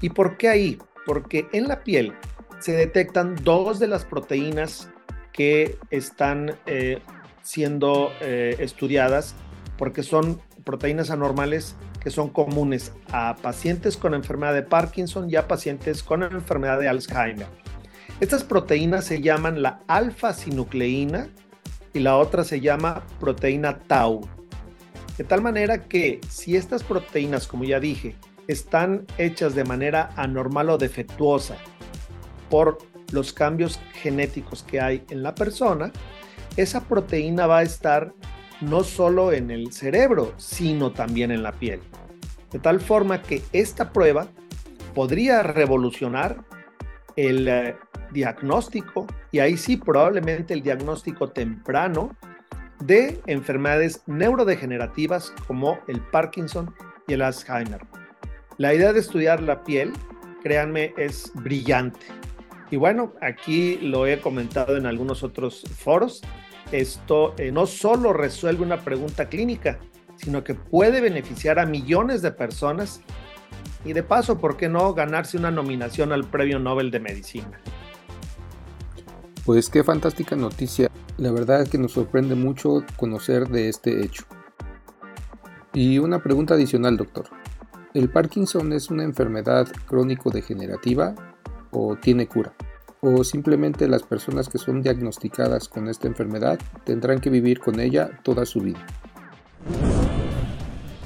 ¿Y 0.01 0.11
por 0.11 0.37
qué 0.37 0.49
ahí? 0.49 0.79
Porque 1.07 1.47
en 1.53 1.69
la 1.69 1.83
piel 1.85 2.13
se 2.61 2.73
detectan 2.73 3.37
dos 3.43 3.79
de 3.79 3.89
las 3.89 4.05
proteínas 4.05 4.91
que 5.33 5.79
están 5.91 6.57
eh, 6.67 7.01
siendo 7.43 8.13
eh, 8.21 8.57
estudiadas 8.59 9.35
porque 9.77 10.03
son 10.03 10.41
proteínas 10.65 11.11
anormales 11.11 11.77
que 12.01 12.11
son 12.11 12.31
comunes 12.31 12.93
a 13.11 13.37
pacientes 13.37 13.97
con 13.97 14.15
enfermedad 14.15 14.55
de 14.55 14.63
Parkinson 14.63 15.31
y 15.31 15.37
a 15.37 15.47
pacientes 15.47 16.03
con 16.03 16.23
enfermedad 16.23 16.79
de 16.81 16.89
Alzheimer. 16.89 17.47
Estas 18.21 18.45
proteínas 18.45 19.05
se 19.05 19.21
llaman 19.21 19.63
la 19.63 19.81
alfa-sinucleína 19.87 21.29
y 21.93 22.01
la 22.01 22.17
otra 22.17 22.45
se 22.45 22.61
llama 22.61 23.05
proteína 23.21 23.79
tau. 23.81 24.29
De 25.17 25.25
tal 25.25 25.43
manera 25.43 25.85
que 25.85 26.21
si 26.29 26.57
estas 26.57 26.83
proteínas, 26.83 27.47
como 27.47 27.65
ya 27.65 27.81
dije, 27.81 28.17
están 28.49 29.07
hechas 29.19 29.55
de 29.55 29.65
manera 29.65 30.11
anormal 30.17 30.71
o 30.71 30.79
defectuosa 30.79 31.57
por 32.49 32.79
los 33.13 33.33
cambios 33.33 33.79
genéticos 33.93 34.63
que 34.63 34.81
hay 34.81 35.05
en 35.11 35.23
la 35.23 35.35
persona, 35.35 35.93
esa 36.57 36.83
proteína 36.85 37.47
va 37.47 37.59
a 37.59 37.63
estar 37.63 38.13
no 38.61 38.85
solo 38.85 39.33
en 39.33 39.51
el 39.51 39.73
cerebro, 39.73 40.35
sino 40.37 40.93
también 40.93 41.31
en 41.31 41.43
la 41.43 41.53
piel. 41.53 41.81
De 42.51 42.59
tal 42.59 42.81
forma 42.81 43.23
que 43.23 43.43
esta 43.53 43.93
prueba 43.93 44.29
podría 44.95 45.43
revolucionar 45.43 46.45
el 47.17 47.49
eh, 47.49 47.77
diagnóstico 48.13 49.07
y 49.31 49.41
ahí 49.41 49.57
sí 49.57 49.77
probablemente 49.77 50.55
el 50.55 50.63
diagnóstico 50.63 51.31
temprano 51.31 52.17
de 52.87 53.21
enfermedades 53.27 54.03
neurodegenerativas 54.07 55.33
como 55.47 55.79
el 55.89 56.01
Parkinson 56.01 56.75
y 57.07 57.15
el 57.15 57.23
Alzheimer. 57.23 57.81
La 58.59 58.75
idea 58.75 58.93
de 58.93 59.01
estudiar 59.01 59.43
la 59.43 59.65
piel, 59.65 59.93
créanme, 60.43 60.95
es 60.97 61.33
brillante. 61.35 62.07
Y 62.71 62.77
bueno, 62.77 63.13
aquí 63.21 63.79
lo 63.83 64.07
he 64.07 64.19
comentado 64.21 64.77
en 64.77 64.87
algunos 64.87 65.23
otros 65.23 65.65
foros. 65.77 66.23
Esto 66.71 67.35
eh, 67.39 67.53
no 67.53 67.67
solo 67.67 68.13
resuelve 68.13 68.63
una 68.63 68.79
pregunta 68.79 69.29
clínica, 69.29 69.79
sino 70.17 70.43
que 70.43 70.55
puede 70.55 71.01
beneficiar 71.01 71.59
a 71.59 71.67
millones 71.67 72.23
de 72.23 72.33
personas 72.33 73.03
y 73.85 73.93
de 73.93 74.03
paso, 74.03 74.39
¿por 74.39 74.57
qué 74.57 74.69
no 74.69 74.95
ganarse 74.95 75.37
una 75.37 75.51
nominación 75.51 76.13
al 76.13 76.25
Premio 76.25 76.59
Nobel 76.59 76.91
de 76.91 77.01
Medicina? 77.01 77.61
Pues 79.45 79.69
qué 79.71 79.83
fantástica 79.83 80.37
noticia. 80.37 80.89
La 81.19 81.33
verdad 81.33 81.63
es 81.63 81.69
que 81.69 81.79
nos 81.79 81.93
sorprende 81.93 82.37
mucho 82.37 82.85
conocer 82.97 83.49
de 83.49 83.69
este 83.69 84.05
hecho. 84.05 84.23
Y 85.73 85.99
una 85.99 86.23
pregunta 86.23 86.55
adicional, 86.55 86.97
doctor. 86.97 87.27
¿El 87.93 88.09
Parkinson 88.09 88.73
es 88.73 88.89
una 88.89 89.03
enfermedad 89.03 89.67
crónico-degenerativa 89.87 91.17
o 91.73 91.97
tiene 91.97 92.29
cura? 92.29 92.55
¿O 93.01 93.25
simplemente 93.25 93.89
las 93.89 94.05
personas 94.05 94.49
que 94.49 94.59
son 94.59 94.81
diagnosticadas 94.81 95.69
con 95.69 95.89
esta 95.89 96.07
enfermedad 96.07 96.61
tendrán 96.85 97.21
que 97.21 97.29
vivir 97.29 97.59
con 97.59 97.81
ella 97.81 98.21
toda 98.23 98.47
su 98.47 98.61
vida? 98.61 98.87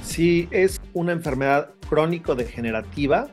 Si 0.04 0.46
es 0.50 0.78
una 0.92 1.12
enfermedad 1.12 1.70
crónico-degenerativa, 1.88 3.28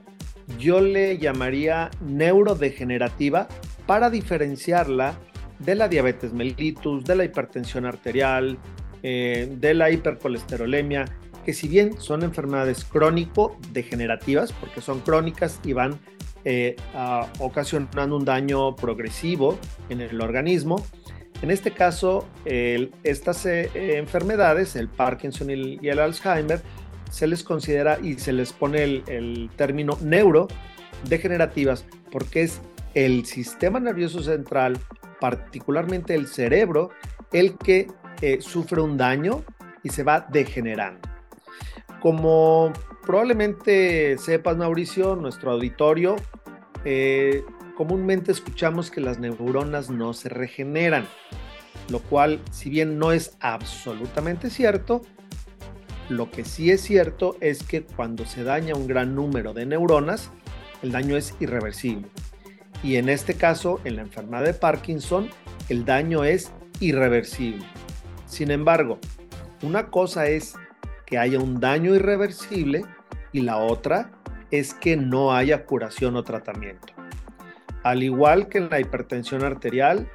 yo 0.58 0.80
le 0.80 1.18
llamaría 1.18 1.92
neurodegenerativa 2.02 3.50
para 3.86 4.10
diferenciarla 4.10 5.16
de 5.60 5.76
la 5.76 5.88
diabetes 5.88 6.34
mellitus, 6.34 7.04
de 7.04 7.16
la 7.16 7.26
hipertensión 7.26 7.86
arterial, 7.86 8.58
eh, 9.02 9.54
de 9.60 9.74
la 9.74 9.92
hipercolesterolemia, 9.92 11.06
que 11.46 11.54
si 11.54 11.68
bien 11.68 12.00
son 12.00 12.24
enfermedades 12.24 12.86
crónico-degenerativas, 12.86 14.54
porque 14.54 14.82
son 14.82 15.02
crónicas 15.02 15.60
y 15.64 15.74
van 15.74 16.00
eh, 16.46 16.76
ocasionando 17.40 18.18
un 18.18 18.26
daño 18.26 18.76
progresivo 18.76 19.58
en 19.90 20.02
el 20.02 20.22
organismo, 20.22 20.84
en 21.42 21.52
este 21.52 21.72
caso, 21.72 22.26
estas 22.46 23.46
eh, 23.46 23.70
enfermedades, 23.98 24.78
el 24.78 24.88
Parkinson 24.88 25.50
y 25.50 25.90
el, 25.90 26.00
Alzheimer, 26.00 26.62
se 27.12 27.28
les 27.28 27.44
considera 27.44 28.00
y 28.02 28.14
se 28.14 28.32
les 28.32 28.54
pone 28.54 28.82
el, 28.82 29.04
el 29.08 29.50
término 29.58 29.98
neurodegenerativas 30.02 31.86
porque 32.10 32.44
es 32.44 32.62
el 32.94 33.26
sistema 33.26 33.80
nervioso 33.80 34.22
central, 34.22 34.80
particularmente 35.20 36.14
el 36.16 36.28
cerebro, 36.28 36.92
el 37.32 37.58
que 37.58 37.88
eh, 38.22 38.40
sufre 38.42 38.82
un 38.82 38.98
daño 38.98 39.44
y 39.84 39.90
se 39.90 40.04
va 40.04 40.28
degenerando. 40.30 41.10
Como 42.02 42.72
probablemente 43.06 44.18
sepas, 44.18 44.58
Mauricio, 44.58 45.16
nuestro 45.16 45.52
auditorio, 45.52 46.16
eh, 46.86 47.44
comúnmente 47.76 48.32
escuchamos 48.32 48.92
que 48.92 49.02
las 49.02 49.20
neuronas 49.20 49.90
no 49.90 50.14
se 50.14 50.30
regeneran, 50.30 51.08
lo 51.90 52.00
cual, 52.00 52.42
si 52.52 52.70
bien 52.70 53.00
no 53.00 53.12
es 53.12 53.38
absolutamente 53.40 54.50
cierto, 54.50 55.02
lo 56.10 56.30
que 56.30 56.46
sí 56.46 56.70
es 56.70 56.82
cierto 56.82 57.38
es 57.40 57.64
que 57.64 57.84
cuando 57.84 58.26
se 58.26 58.44
daña 58.44 58.76
un 58.76 58.88
gran 58.88 59.16
número 59.16 59.54
de 59.54 59.66
neuronas, 59.66 60.30
el 60.82 60.92
daño 60.92 61.16
es 61.16 61.34
irreversible. 61.40 62.08
Y 62.84 62.98
en 62.98 63.08
este 63.08 63.36
caso, 63.36 63.80
en 63.86 63.96
la 63.96 64.02
enfermedad 64.02 64.44
de 64.44 64.54
Parkinson, 64.54 65.30
el 65.70 65.86
daño 65.86 66.26
es 66.26 66.52
irreversible. 66.82 67.66
Sin 68.26 68.52
embargo, 68.52 69.00
una 69.62 69.88
cosa 69.88 70.28
es 70.28 70.56
que 71.06 71.18
haya 71.18 71.40
un 71.40 71.62
daño 71.62 71.96
irreversible 71.96 72.84
y 73.32 73.42
la 73.42 73.58
otra 73.58 74.12
es 74.52 74.74
que 74.74 74.98
no 74.98 75.34
haya 75.34 75.66
curación 75.66 76.18
o 76.18 76.24
tratamiento. 76.24 76.94
Al 77.84 78.04
igual 78.04 78.50
que 78.50 78.58
en 78.60 78.70
la 78.70 78.80
hipertensión 78.80 79.44
arterial, 79.44 80.10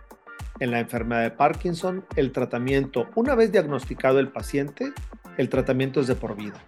en 0.60 0.70
la 0.70 0.80
enfermedad 0.80 1.22
de 1.22 1.30
Parkinson, 1.30 2.04
el 2.16 2.32
tratamiento, 2.32 3.08
una 3.14 3.34
vez 3.34 3.50
diagnosticado 3.50 4.18
el 4.18 4.28
paciente, 4.28 4.92
el 5.38 5.48
tratamiento 5.48 6.00
es 6.00 6.06
de 6.06 6.14
por 6.14 6.36
vida. 6.36 6.62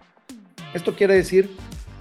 Esto 0.73 0.95
quiere 0.95 1.13
decir 1.15 1.49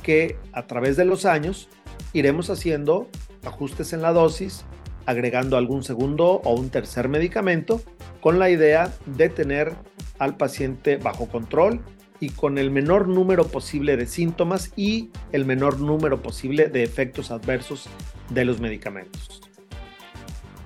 que 0.02 0.38
a 0.52 0.66
través 0.66 0.96
de 0.96 1.04
los 1.04 1.26
años 1.26 1.68
iremos 2.12 2.50
haciendo 2.50 3.08
ajustes 3.44 3.92
en 3.92 4.03
la 4.03 4.12
dosis, 4.12 4.64
agregando 5.07 5.57
algún 5.57 5.83
segundo 5.83 6.40
o 6.44 6.55
un 6.55 6.70
tercer 6.70 7.09
medicamento 7.09 7.81
con 8.20 8.38
la 8.38 8.50
idea 8.50 8.92
de 9.07 9.29
tener 9.29 9.74
al 10.18 10.37
paciente 10.37 10.96
bajo 10.96 11.26
control 11.26 11.81
y 12.20 12.31
con 12.31 12.59
el 12.59 12.70
menor 12.70 13.09
número 13.09 13.46
posible 13.48 13.96
de 13.96 14.07
síntomas 14.07 14.72
y 14.76 15.11
el 15.33 15.46
menor 15.46 15.81
número 15.81 16.22
posible 16.22 16.68
de 16.68 16.83
efectos 16.83 17.31
adversos 17.31 17.88
de 18.29 18.44
los 18.44 18.61
medicamentos. 18.61 19.40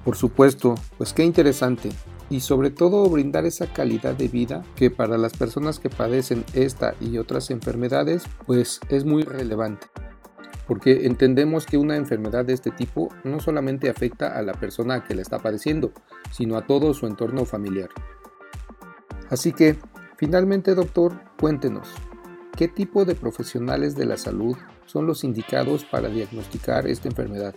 Por 0.05 0.17
supuesto, 0.17 0.75
pues 0.99 1.13
qué 1.13 1.23
interesante. 1.25 1.91
Y 2.29 2.41
sobre 2.41 2.71
todo 2.71 3.09
brindar 3.09 3.45
esa 3.47 3.73
calidad 3.73 4.15
de 4.15 4.29
vida 4.29 4.65
que 4.77 4.91
para 4.91 5.17
las 5.17 5.35
personas 5.35 5.79
que 5.79 5.91
padecen 5.91 6.45
esta 6.55 6.95
y 7.01 7.19
otras 7.19 7.51
enfermedades 7.51 8.25
pues 8.47 8.81
es 8.89 9.05
muy 9.05 9.23
relevante 9.23 9.87
porque 10.67 11.07
entendemos 11.07 11.67
que 11.67 11.77
una 11.77 11.97
enfermedad 11.97 12.45
de 12.45 12.55
este 12.55 12.71
tipo 12.71 13.09
no 13.25 13.41
solamente 13.41 13.89
afecta 13.91 14.37
a 14.37 14.43
la 14.43 14.55
persona 14.55 15.05
que 15.05 15.15
la 15.15 15.23
está 15.23 15.39
padeciendo, 15.39 15.93
sino 16.31 16.57
a 16.57 16.67
todo 16.67 16.95
su 16.95 17.07
entorno 17.07 17.45
familiar. 17.45 17.91
Así 19.31 19.53
que, 19.53 19.77
finalmente 20.17 20.75
doctor, 20.75 21.21
cuéntenos, 21.39 21.89
¿qué 22.57 22.69
tipo 22.69 23.05
de 23.05 23.15
profesionales 23.15 23.97
de 23.97 24.07
la 24.07 24.17
salud 24.17 24.57
son 24.87 25.07
los 25.07 25.25
indicados 25.25 25.85
para 25.85 26.09
diagnosticar 26.09 26.87
esta 26.87 27.09
enfermedad? 27.09 27.55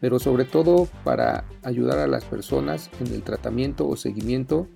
Pero 0.00 0.18
sobre 0.18 0.44
todo 0.44 0.88
para 1.04 1.44
ayudar 1.62 1.98
a 1.98 2.06
las 2.06 2.24
personas 2.24 2.90
en 3.00 3.12
el 3.14 3.22
tratamiento 3.22 3.86
o 3.86 3.96
seguimiento 3.96 4.66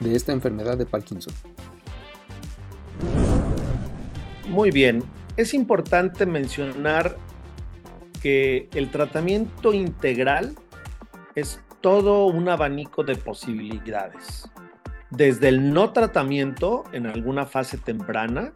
de 0.00 0.16
esta 0.16 0.32
enfermedad 0.32 0.78
de 0.78 0.86
Parkinson. 0.86 1.34
Muy 4.48 4.70
bien, 4.70 5.04
es 5.36 5.54
importante 5.54 6.26
mencionar 6.26 7.16
que 8.22 8.68
el 8.74 8.90
tratamiento 8.90 9.72
integral 9.72 10.54
es 11.34 11.60
todo 11.80 12.26
un 12.26 12.48
abanico 12.48 13.02
de 13.02 13.16
posibilidades. 13.16 14.50
Desde 15.10 15.48
el 15.48 15.72
no 15.72 15.92
tratamiento 15.92 16.84
en 16.92 17.06
alguna 17.06 17.46
fase 17.46 17.78
temprana, 17.78 18.52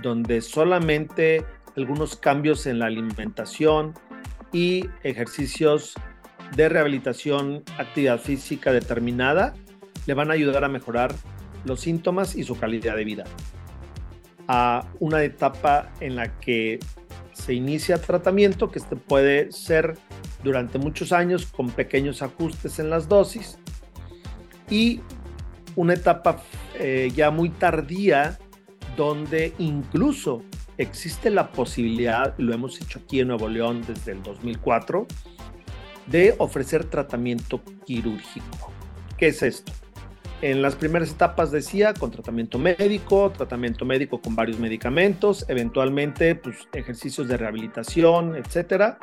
donde 0.00 0.40
solamente 0.40 1.44
algunos 1.76 2.16
cambios 2.16 2.66
en 2.66 2.78
la 2.78 2.86
alimentación 2.86 3.94
y 4.52 4.88
ejercicios 5.02 5.94
de 6.56 6.68
rehabilitación, 6.68 7.62
actividad 7.78 8.20
física 8.20 8.72
determinada, 8.72 9.54
le 10.06 10.14
van 10.14 10.30
a 10.30 10.34
ayudar 10.34 10.64
a 10.64 10.68
mejorar 10.68 11.14
los 11.64 11.80
síntomas 11.80 12.36
y 12.36 12.44
su 12.44 12.58
calidad 12.58 12.96
de 12.96 13.04
vida. 13.04 13.24
A 14.48 14.86
una 14.98 15.22
etapa 15.22 15.90
en 16.00 16.16
la 16.16 16.38
que 16.40 16.80
se 17.32 17.54
inicia 17.54 18.00
tratamiento 18.00 18.70
que 18.70 18.78
este 18.78 18.96
puede 18.96 19.52
ser 19.52 19.96
durante 20.42 20.78
muchos 20.78 21.12
años 21.12 21.46
con 21.46 21.70
pequeños 21.70 22.22
ajustes 22.22 22.78
en 22.78 22.90
las 22.90 23.08
dosis 23.08 23.58
y 24.70 25.00
una 25.76 25.94
etapa 25.94 26.42
eh, 26.78 27.10
ya 27.14 27.30
muy 27.30 27.50
tardía 27.50 28.38
donde 28.96 29.54
incluso 29.58 30.42
existe 30.78 31.30
la 31.30 31.52
posibilidad, 31.52 32.34
lo 32.38 32.52
hemos 32.52 32.80
hecho 32.80 32.98
aquí 32.98 33.20
en 33.20 33.28
Nuevo 33.28 33.48
León 33.48 33.82
desde 33.86 34.12
el 34.12 34.22
2004, 34.22 35.06
de 36.06 36.34
ofrecer 36.38 36.84
tratamiento 36.84 37.62
quirúrgico. 37.84 38.72
¿Qué 39.16 39.28
es 39.28 39.42
esto? 39.42 39.72
En 40.42 40.60
las 40.60 40.74
primeras 40.74 41.12
etapas 41.12 41.52
decía 41.52 41.94
con 41.94 42.10
tratamiento 42.10 42.58
médico, 42.58 43.30
tratamiento 43.30 43.84
médico 43.84 44.20
con 44.20 44.34
varios 44.34 44.58
medicamentos, 44.58 45.44
eventualmente 45.46 46.34
pues, 46.34 46.66
ejercicios 46.72 47.28
de 47.28 47.36
rehabilitación, 47.36 48.34
etc. 48.34 48.96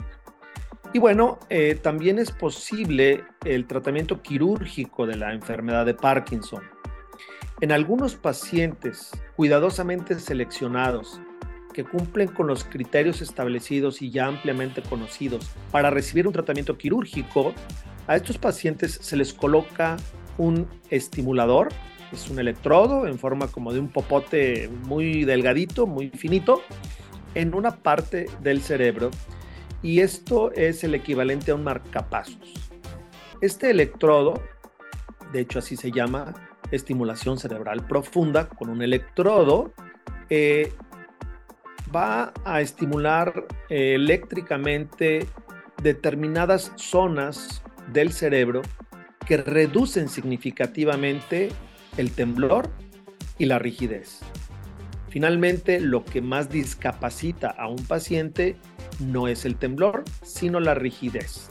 Y 0.91 0.99
bueno, 0.99 1.39
eh, 1.49 1.79
también 1.81 2.19
es 2.19 2.31
posible 2.31 3.23
el 3.45 3.67
tratamiento 3.67 4.21
quirúrgico 4.21 5.07
de 5.07 5.15
la 5.15 5.33
enfermedad 5.33 5.85
de 5.85 5.93
Parkinson. 5.93 6.61
En 7.61 7.71
algunos 7.71 8.15
pacientes 8.15 9.11
cuidadosamente 9.37 10.19
seleccionados 10.19 11.21
que 11.73 11.85
cumplen 11.85 12.27
con 12.27 12.47
los 12.47 12.65
criterios 12.65 13.21
establecidos 13.21 14.01
y 14.01 14.11
ya 14.11 14.25
ampliamente 14.25 14.81
conocidos 14.81 15.49
para 15.71 15.89
recibir 15.89 16.27
un 16.27 16.33
tratamiento 16.33 16.77
quirúrgico, 16.77 17.53
a 18.07 18.17
estos 18.17 18.37
pacientes 18.37 18.99
se 19.01 19.15
les 19.15 19.33
coloca 19.33 19.95
un 20.39 20.67
estimulador, 20.89 21.69
es 22.11 22.29
un 22.31 22.39
electrodo 22.39 23.05
en 23.05 23.19
forma 23.19 23.47
como 23.47 23.71
de 23.71 23.79
un 23.79 23.89
popote 23.89 24.69
muy 24.87 25.25
delgadito, 25.25 25.85
muy 25.85 26.09
finito, 26.09 26.63
en 27.35 27.53
una 27.53 27.75
parte 27.75 28.25
del 28.41 28.61
cerebro 28.61 29.11
y 29.81 29.99
esto 29.99 30.51
es 30.53 30.83
el 30.83 30.95
equivalente 30.95 31.51
a 31.51 31.55
un 31.55 31.63
marcapasos. 31.63 32.71
Este 33.41 33.69
electrodo, 33.69 34.41
de 35.31 35.41
hecho 35.41 35.59
así 35.59 35.77
se 35.77 35.91
llama, 35.91 36.33
estimulación 36.71 37.37
cerebral 37.37 37.85
profunda 37.87 38.49
con 38.49 38.69
un 38.69 38.81
electrodo, 38.81 39.71
eh, 40.29 40.73
va 41.95 42.33
a 42.43 42.61
estimular 42.61 43.47
eh, 43.69 43.95
eléctricamente 43.95 45.27
determinadas 45.81 46.73
zonas 46.75 47.63
del 47.91 48.11
cerebro 48.11 48.61
que 49.29 49.37
reducen 49.37 50.09
significativamente 50.09 51.49
el 51.97 52.09
temblor 52.09 52.67
y 53.37 53.45
la 53.45 53.59
rigidez. 53.59 54.21
Finalmente, 55.09 55.79
lo 55.79 56.03
que 56.03 56.19
más 56.19 56.49
discapacita 56.49 57.47
a 57.49 57.67
un 57.67 57.85
paciente 57.85 58.55
no 58.99 59.27
es 59.27 59.45
el 59.45 59.55
temblor, 59.55 60.03
sino 60.23 60.59
la 60.59 60.73
rigidez. 60.73 61.49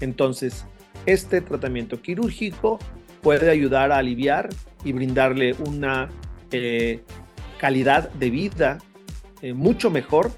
Entonces, 0.00 0.64
este 1.04 1.42
tratamiento 1.42 2.00
quirúrgico 2.00 2.78
puede 3.20 3.50
ayudar 3.50 3.92
a 3.92 3.98
aliviar 3.98 4.48
y 4.82 4.92
brindarle 4.92 5.54
una 5.66 6.08
eh, 6.52 7.02
calidad 7.58 8.10
de 8.12 8.30
vida 8.30 8.78
eh, 9.42 9.52
mucho 9.52 9.90
mejor 9.90 10.32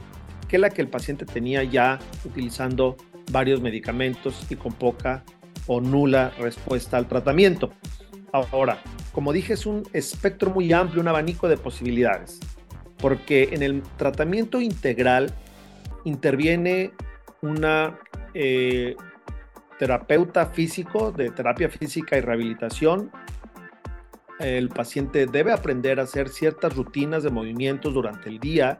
que 0.49 0.59
la 0.59 0.71
que 0.71 0.83
el 0.83 0.89
paciente 0.89 1.27
tenía 1.27 1.63
ya 1.63 2.01
utilizando 2.25 2.97
varios 3.31 3.61
medicamentos 3.61 4.45
y 4.51 4.57
con 4.57 4.73
poca 4.73 5.23
o 5.67 5.81
nula 5.81 6.33
respuesta 6.39 6.97
al 6.97 7.07
tratamiento. 7.07 7.73
Ahora, 8.33 8.83
como 9.13 9.33
dije, 9.33 9.55
es 9.55 9.67
un 9.67 9.83
espectro 9.93 10.51
muy 10.51 10.73
amplio, 10.73 11.01
un 11.01 11.09
abanico 11.09 11.49
de 11.49 11.57
posibilidades, 11.57 12.39
porque 12.99 13.51
en 13.53 13.63
el 13.63 13.83
tratamiento 13.97 14.61
integral 14.61 15.35
interviene 16.05 16.93
una 17.43 17.99
eh, 18.35 18.95
terapeuta 19.79 20.47
físico 20.47 21.11
de 21.11 21.31
terapia 21.31 21.69
física 21.69 22.17
y 22.17 22.21
rehabilitación. 22.21 23.11
El 24.39 24.69
paciente 24.69 25.27
debe 25.27 25.53
aprender 25.53 26.01
a 26.01 26.05
hacer 26.05 26.29
ciertas 26.29 26.75
rutinas 26.75 27.23
de 27.23 27.31
movimientos 27.31 27.93
durante 27.93 28.29
el 28.29 28.39
día 28.39 28.79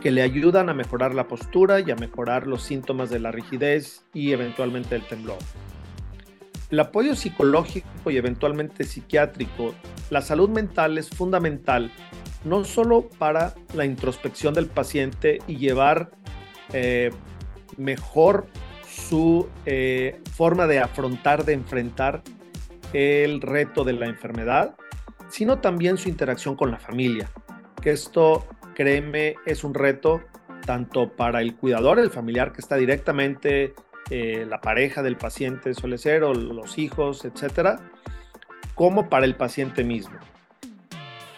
que 0.00 0.10
le 0.10 0.22
ayudan 0.22 0.68
a 0.68 0.74
mejorar 0.74 1.14
la 1.14 1.28
postura 1.28 1.80
y 1.80 1.90
a 1.90 1.96
mejorar 1.96 2.46
los 2.46 2.62
síntomas 2.62 3.10
de 3.10 3.18
la 3.18 3.30
rigidez 3.30 4.04
y 4.14 4.32
eventualmente 4.32 4.94
el 4.94 5.02
temblor. 5.02 5.38
El 6.70 6.80
apoyo 6.80 7.16
psicológico 7.16 8.10
y 8.10 8.16
eventualmente 8.16 8.84
psiquiátrico, 8.84 9.74
la 10.10 10.22
salud 10.22 10.48
mental 10.48 10.98
es 10.98 11.10
fundamental 11.10 11.90
no 12.44 12.64
solo 12.64 13.08
para 13.18 13.54
la 13.74 13.84
introspección 13.84 14.54
del 14.54 14.66
paciente 14.66 15.38
y 15.46 15.56
llevar 15.56 16.10
eh, 16.72 17.10
mejor 17.76 18.46
su 18.88 19.48
eh, 19.66 20.20
forma 20.32 20.66
de 20.66 20.78
afrontar, 20.78 21.44
de 21.44 21.52
enfrentar 21.54 22.22
el 22.92 23.40
reto 23.40 23.84
de 23.84 23.92
la 23.92 24.06
enfermedad, 24.06 24.76
sino 25.28 25.58
también 25.58 25.96
su 25.96 26.08
interacción 26.08 26.56
con 26.56 26.70
la 26.70 26.78
familia, 26.78 27.30
que 27.80 27.90
esto, 27.90 28.46
créeme, 28.74 29.36
es 29.46 29.64
un 29.64 29.74
reto 29.74 30.22
tanto 30.66 31.12
para 31.12 31.40
el 31.40 31.56
cuidador, 31.56 31.98
el 31.98 32.10
familiar 32.10 32.52
que 32.52 32.60
está 32.60 32.76
directamente, 32.76 33.74
eh, 34.10 34.44
la 34.48 34.60
pareja 34.60 35.02
del 35.02 35.16
paciente 35.16 35.72
suele 35.72 35.96
ser, 35.96 36.24
o 36.24 36.34
los 36.34 36.78
hijos, 36.78 37.24
etcétera, 37.24 37.78
como 38.74 39.08
para 39.08 39.24
el 39.24 39.36
paciente 39.36 39.84
mismo. 39.84 40.18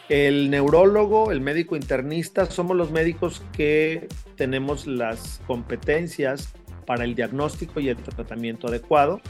El 0.09 0.51
neurólogo, 0.51 1.33
el 1.33 1.41
médico 1.41 1.77
internista, 1.77 2.47
somos 2.47 2.77
los 2.77 2.91
médicos 2.91 3.43
que 3.53 4.09
tenemos 4.37 4.87
las 4.87 5.41
competencias 5.47 6.53
para 6.87 7.05
el 7.05 7.15
diagnóstico 7.15 7.81
y 7.81 7.89
el 7.89 7.97
tratamiento 7.97 8.69
adecuado. 8.69 9.21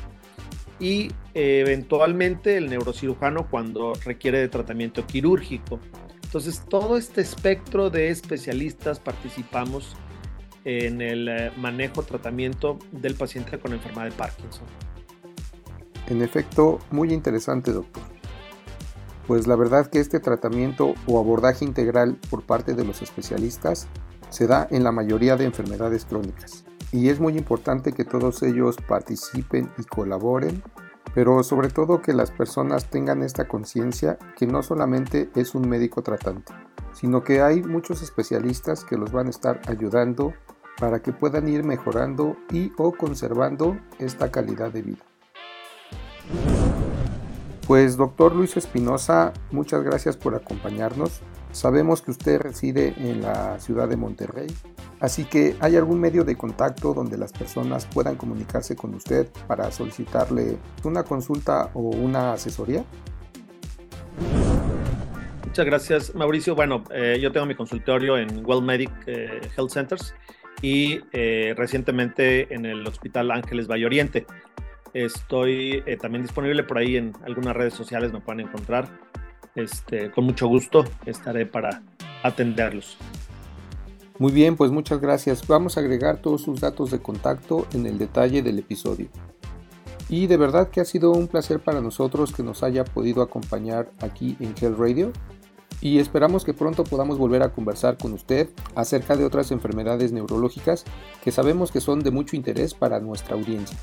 Y 0.80 1.12
eventualmente 1.34 2.56
el 2.56 2.68
neurocirujano 2.68 3.48
cuando 3.48 3.92
requiere 4.04 4.38
de 4.38 4.48
tratamiento 4.48 5.06
quirúrgico. 5.06 5.78
Entonces, 6.24 6.64
todo 6.68 6.96
este 6.96 7.20
espectro 7.20 7.90
de 7.90 8.08
especialistas 8.08 8.98
participamos 8.98 9.96
en 10.64 11.00
el 11.00 11.28
eh, 11.28 11.52
manejo, 11.56 12.02
tratamiento 12.02 12.78
del 12.92 13.14
paciente 13.14 13.58
con 13.58 13.72
enfermedad 13.72 14.04
de 14.04 14.12
Parkinson. 14.12 14.64
En 16.08 16.22
efecto, 16.22 16.78
muy 16.90 17.12
interesante, 17.12 17.72
doctor 17.72 18.02
pues 19.26 19.46
la 19.46 19.56
verdad 19.56 19.86
que 19.86 20.00
este 20.00 20.20
tratamiento 20.20 20.94
o 21.06 21.18
abordaje 21.18 21.64
integral 21.64 22.18
por 22.28 22.42
parte 22.42 22.74
de 22.74 22.84
los 22.84 23.02
especialistas 23.02 23.88
se 24.30 24.46
da 24.46 24.66
en 24.70 24.84
la 24.84 24.92
mayoría 24.92 25.36
de 25.36 25.44
enfermedades 25.44 26.04
crónicas. 26.04 26.64
Y 26.90 27.08
es 27.08 27.20
muy 27.20 27.38
importante 27.38 27.92
que 27.92 28.04
todos 28.04 28.42
ellos 28.42 28.76
participen 28.86 29.70
y 29.78 29.84
colaboren, 29.84 30.62
pero 31.14 31.42
sobre 31.42 31.68
todo 31.68 32.02
que 32.02 32.12
las 32.12 32.30
personas 32.30 32.90
tengan 32.90 33.22
esta 33.22 33.48
conciencia 33.48 34.18
que 34.36 34.46
no 34.46 34.62
solamente 34.62 35.30
es 35.34 35.54
un 35.54 35.68
médico 35.68 36.02
tratante, 36.02 36.52
sino 36.92 37.22
que 37.22 37.40
hay 37.40 37.62
muchos 37.62 38.02
especialistas 38.02 38.84
que 38.84 38.96
los 38.96 39.12
van 39.12 39.28
a 39.28 39.30
estar 39.30 39.60
ayudando 39.66 40.34
para 40.82 41.00
que 41.00 41.12
puedan 41.12 41.48
ir 41.48 41.62
mejorando 41.62 42.36
y 42.52 42.72
o 42.76 42.90
conservando 42.90 43.78
esta 44.00 44.32
calidad 44.32 44.72
de 44.72 44.82
vida. 44.82 45.04
Pues 47.68 47.96
doctor 47.96 48.34
Luis 48.34 48.56
Espinosa, 48.56 49.32
muchas 49.52 49.84
gracias 49.84 50.16
por 50.16 50.34
acompañarnos. 50.34 51.20
Sabemos 51.52 52.02
que 52.02 52.10
usted 52.10 52.40
reside 52.40 52.94
en 52.96 53.22
la 53.22 53.60
ciudad 53.60 53.88
de 53.88 53.96
Monterrey, 53.96 54.48
así 54.98 55.24
que 55.24 55.54
¿hay 55.60 55.76
algún 55.76 56.00
medio 56.00 56.24
de 56.24 56.36
contacto 56.36 56.92
donde 56.92 57.16
las 57.16 57.32
personas 57.32 57.86
puedan 57.86 58.16
comunicarse 58.16 58.74
con 58.74 58.92
usted 58.96 59.28
para 59.46 59.70
solicitarle 59.70 60.58
una 60.82 61.04
consulta 61.04 61.70
o 61.74 61.90
una 61.90 62.32
asesoría? 62.32 62.84
Muchas 65.44 65.64
gracias, 65.64 66.14
Mauricio. 66.16 66.56
Bueno, 66.56 66.82
eh, 66.90 67.20
yo 67.22 67.30
tengo 67.30 67.46
mi 67.46 67.54
consultorio 67.54 68.18
en 68.18 68.44
Well 68.44 68.62
Medic 68.62 68.90
eh, 69.06 69.40
Health 69.56 69.70
Centers 69.70 70.12
y 70.62 71.00
eh, 71.12 71.54
recientemente 71.56 72.54
en 72.54 72.64
el 72.64 72.86
Hospital 72.86 73.30
Ángeles 73.32 73.66
Valle 73.66 73.84
Oriente. 73.84 74.26
Estoy 74.94 75.82
eh, 75.86 75.96
también 75.96 76.22
disponible 76.22 76.62
por 76.62 76.78
ahí 76.78 76.96
en 76.96 77.12
algunas 77.26 77.54
redes 77.54 77.74
sociales, 77.74 78.12
me 78.12 78.20
pueden 78.20 78.46
encontrar. 78.46 78.88
Este, 79.54 80.10
con 80.10 80.24
mucho 80.24 80.46
gusto 80.46 80.84
estaré 81.04 81.44
para 81.44 81.82
atenderlos. 82.22 82.96
Muy 84.18 84.32
bien, 84.32 84.56
pues 84.56 84.70
muchas 84.70 85.00
gracias. 85.00 85.46
Vamos 85.46 85.76
a 85.76 85.80
agregar 85.80 86.18
todos 86.18 86.42
sus 86.42 86.60
datos 86.60 86.90
de 86.90 87.00
contacto 87.00 87.66
en 87.74 87.86
el 87.86 87.98
detalle 87.98 88.42
del 88.42 88.60
episodio. 88.60 89.08
Y 90.08 90.26
de 90.26 90.36
verdad 90.36 90.68
que 90.68 90.80
ha 90.80 90.84
sido 90.84 91.10
un 91.10 91.26
placer 91.26 91.58
para 91.58 91.80
nosotros 91.80 92.32
que 92.32 92.42
nos 92.42 92.62
haya 92.62 92.84
podido 92.84 93.22
acompañar 93.22 93.90
aquí 94.00 94.36
en 94.40 94.54
Health 94.60 94.78
Radio. 94.78 95.12
Y 95.82 95.98
esperamos 95.98 96.44
que 96.44 96.54
pronto 96.54 96.84
podamos 96.84 97.18
volver 97.18 97.42
a 97.42 97.50
conversar 97.50 97.98
con 97.98 98.12
usted 98.12 98.48
acerca 98.76 99.16
de 99.16 99.24
otras 99.24 99.50
enfermedades 99.50 100.12
neurológicas 100.12 100.84
que 101.22 101.32
sabemos 101.32 101.72
que 101.72 101.80
son 101.80 102.00
de 102.00 102.12
mucho 102.12 102.36
interés 102.36 102.72
para 102.72 103.00
nuestra 103.00 103.34
audiencia. 103.34 103.76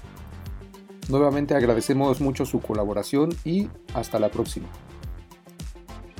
Nuevamente 1.10 1.56
agradecemos 1.56 2.22
mucho 2.22 2.46
su 2.46 2.62
colaboración 2.62 3.36
y 3.44 3.68
hasta 3.94 4.18
la 4.18 4.30
próxima. 4.30 4.70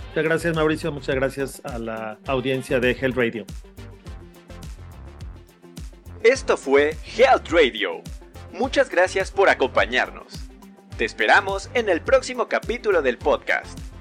Muchas 0.10 0.24
gracias 0.24 0.56
Mauricio, 0.56 0.92
muchas 0.92 1.16
gracias 1.16 1.62
a 1.64 1.80
la 1.80 2.20
audiencia 2.28 2.80
de 2.80 2.92
Health 2.92 3.16
Radio. 3.16 3.46
Esto 6.24 6.58
fue 6.58 6.98
Health 7.16 7.48
Radio. 7.50 8.02
Muchas 8.52 8.90
gracias 8.90 9.32
por 9.32 9.48
acompañarnos. 9.48 10.50
Te 10.98 11.06
esperamos 11.06 11.70
en 11.74 11.88
el 11.88 12.02
próximo 12.02 12.50
capítulo 12.50 13.02
del 13.02 13.18
podcast, 13.18 13.79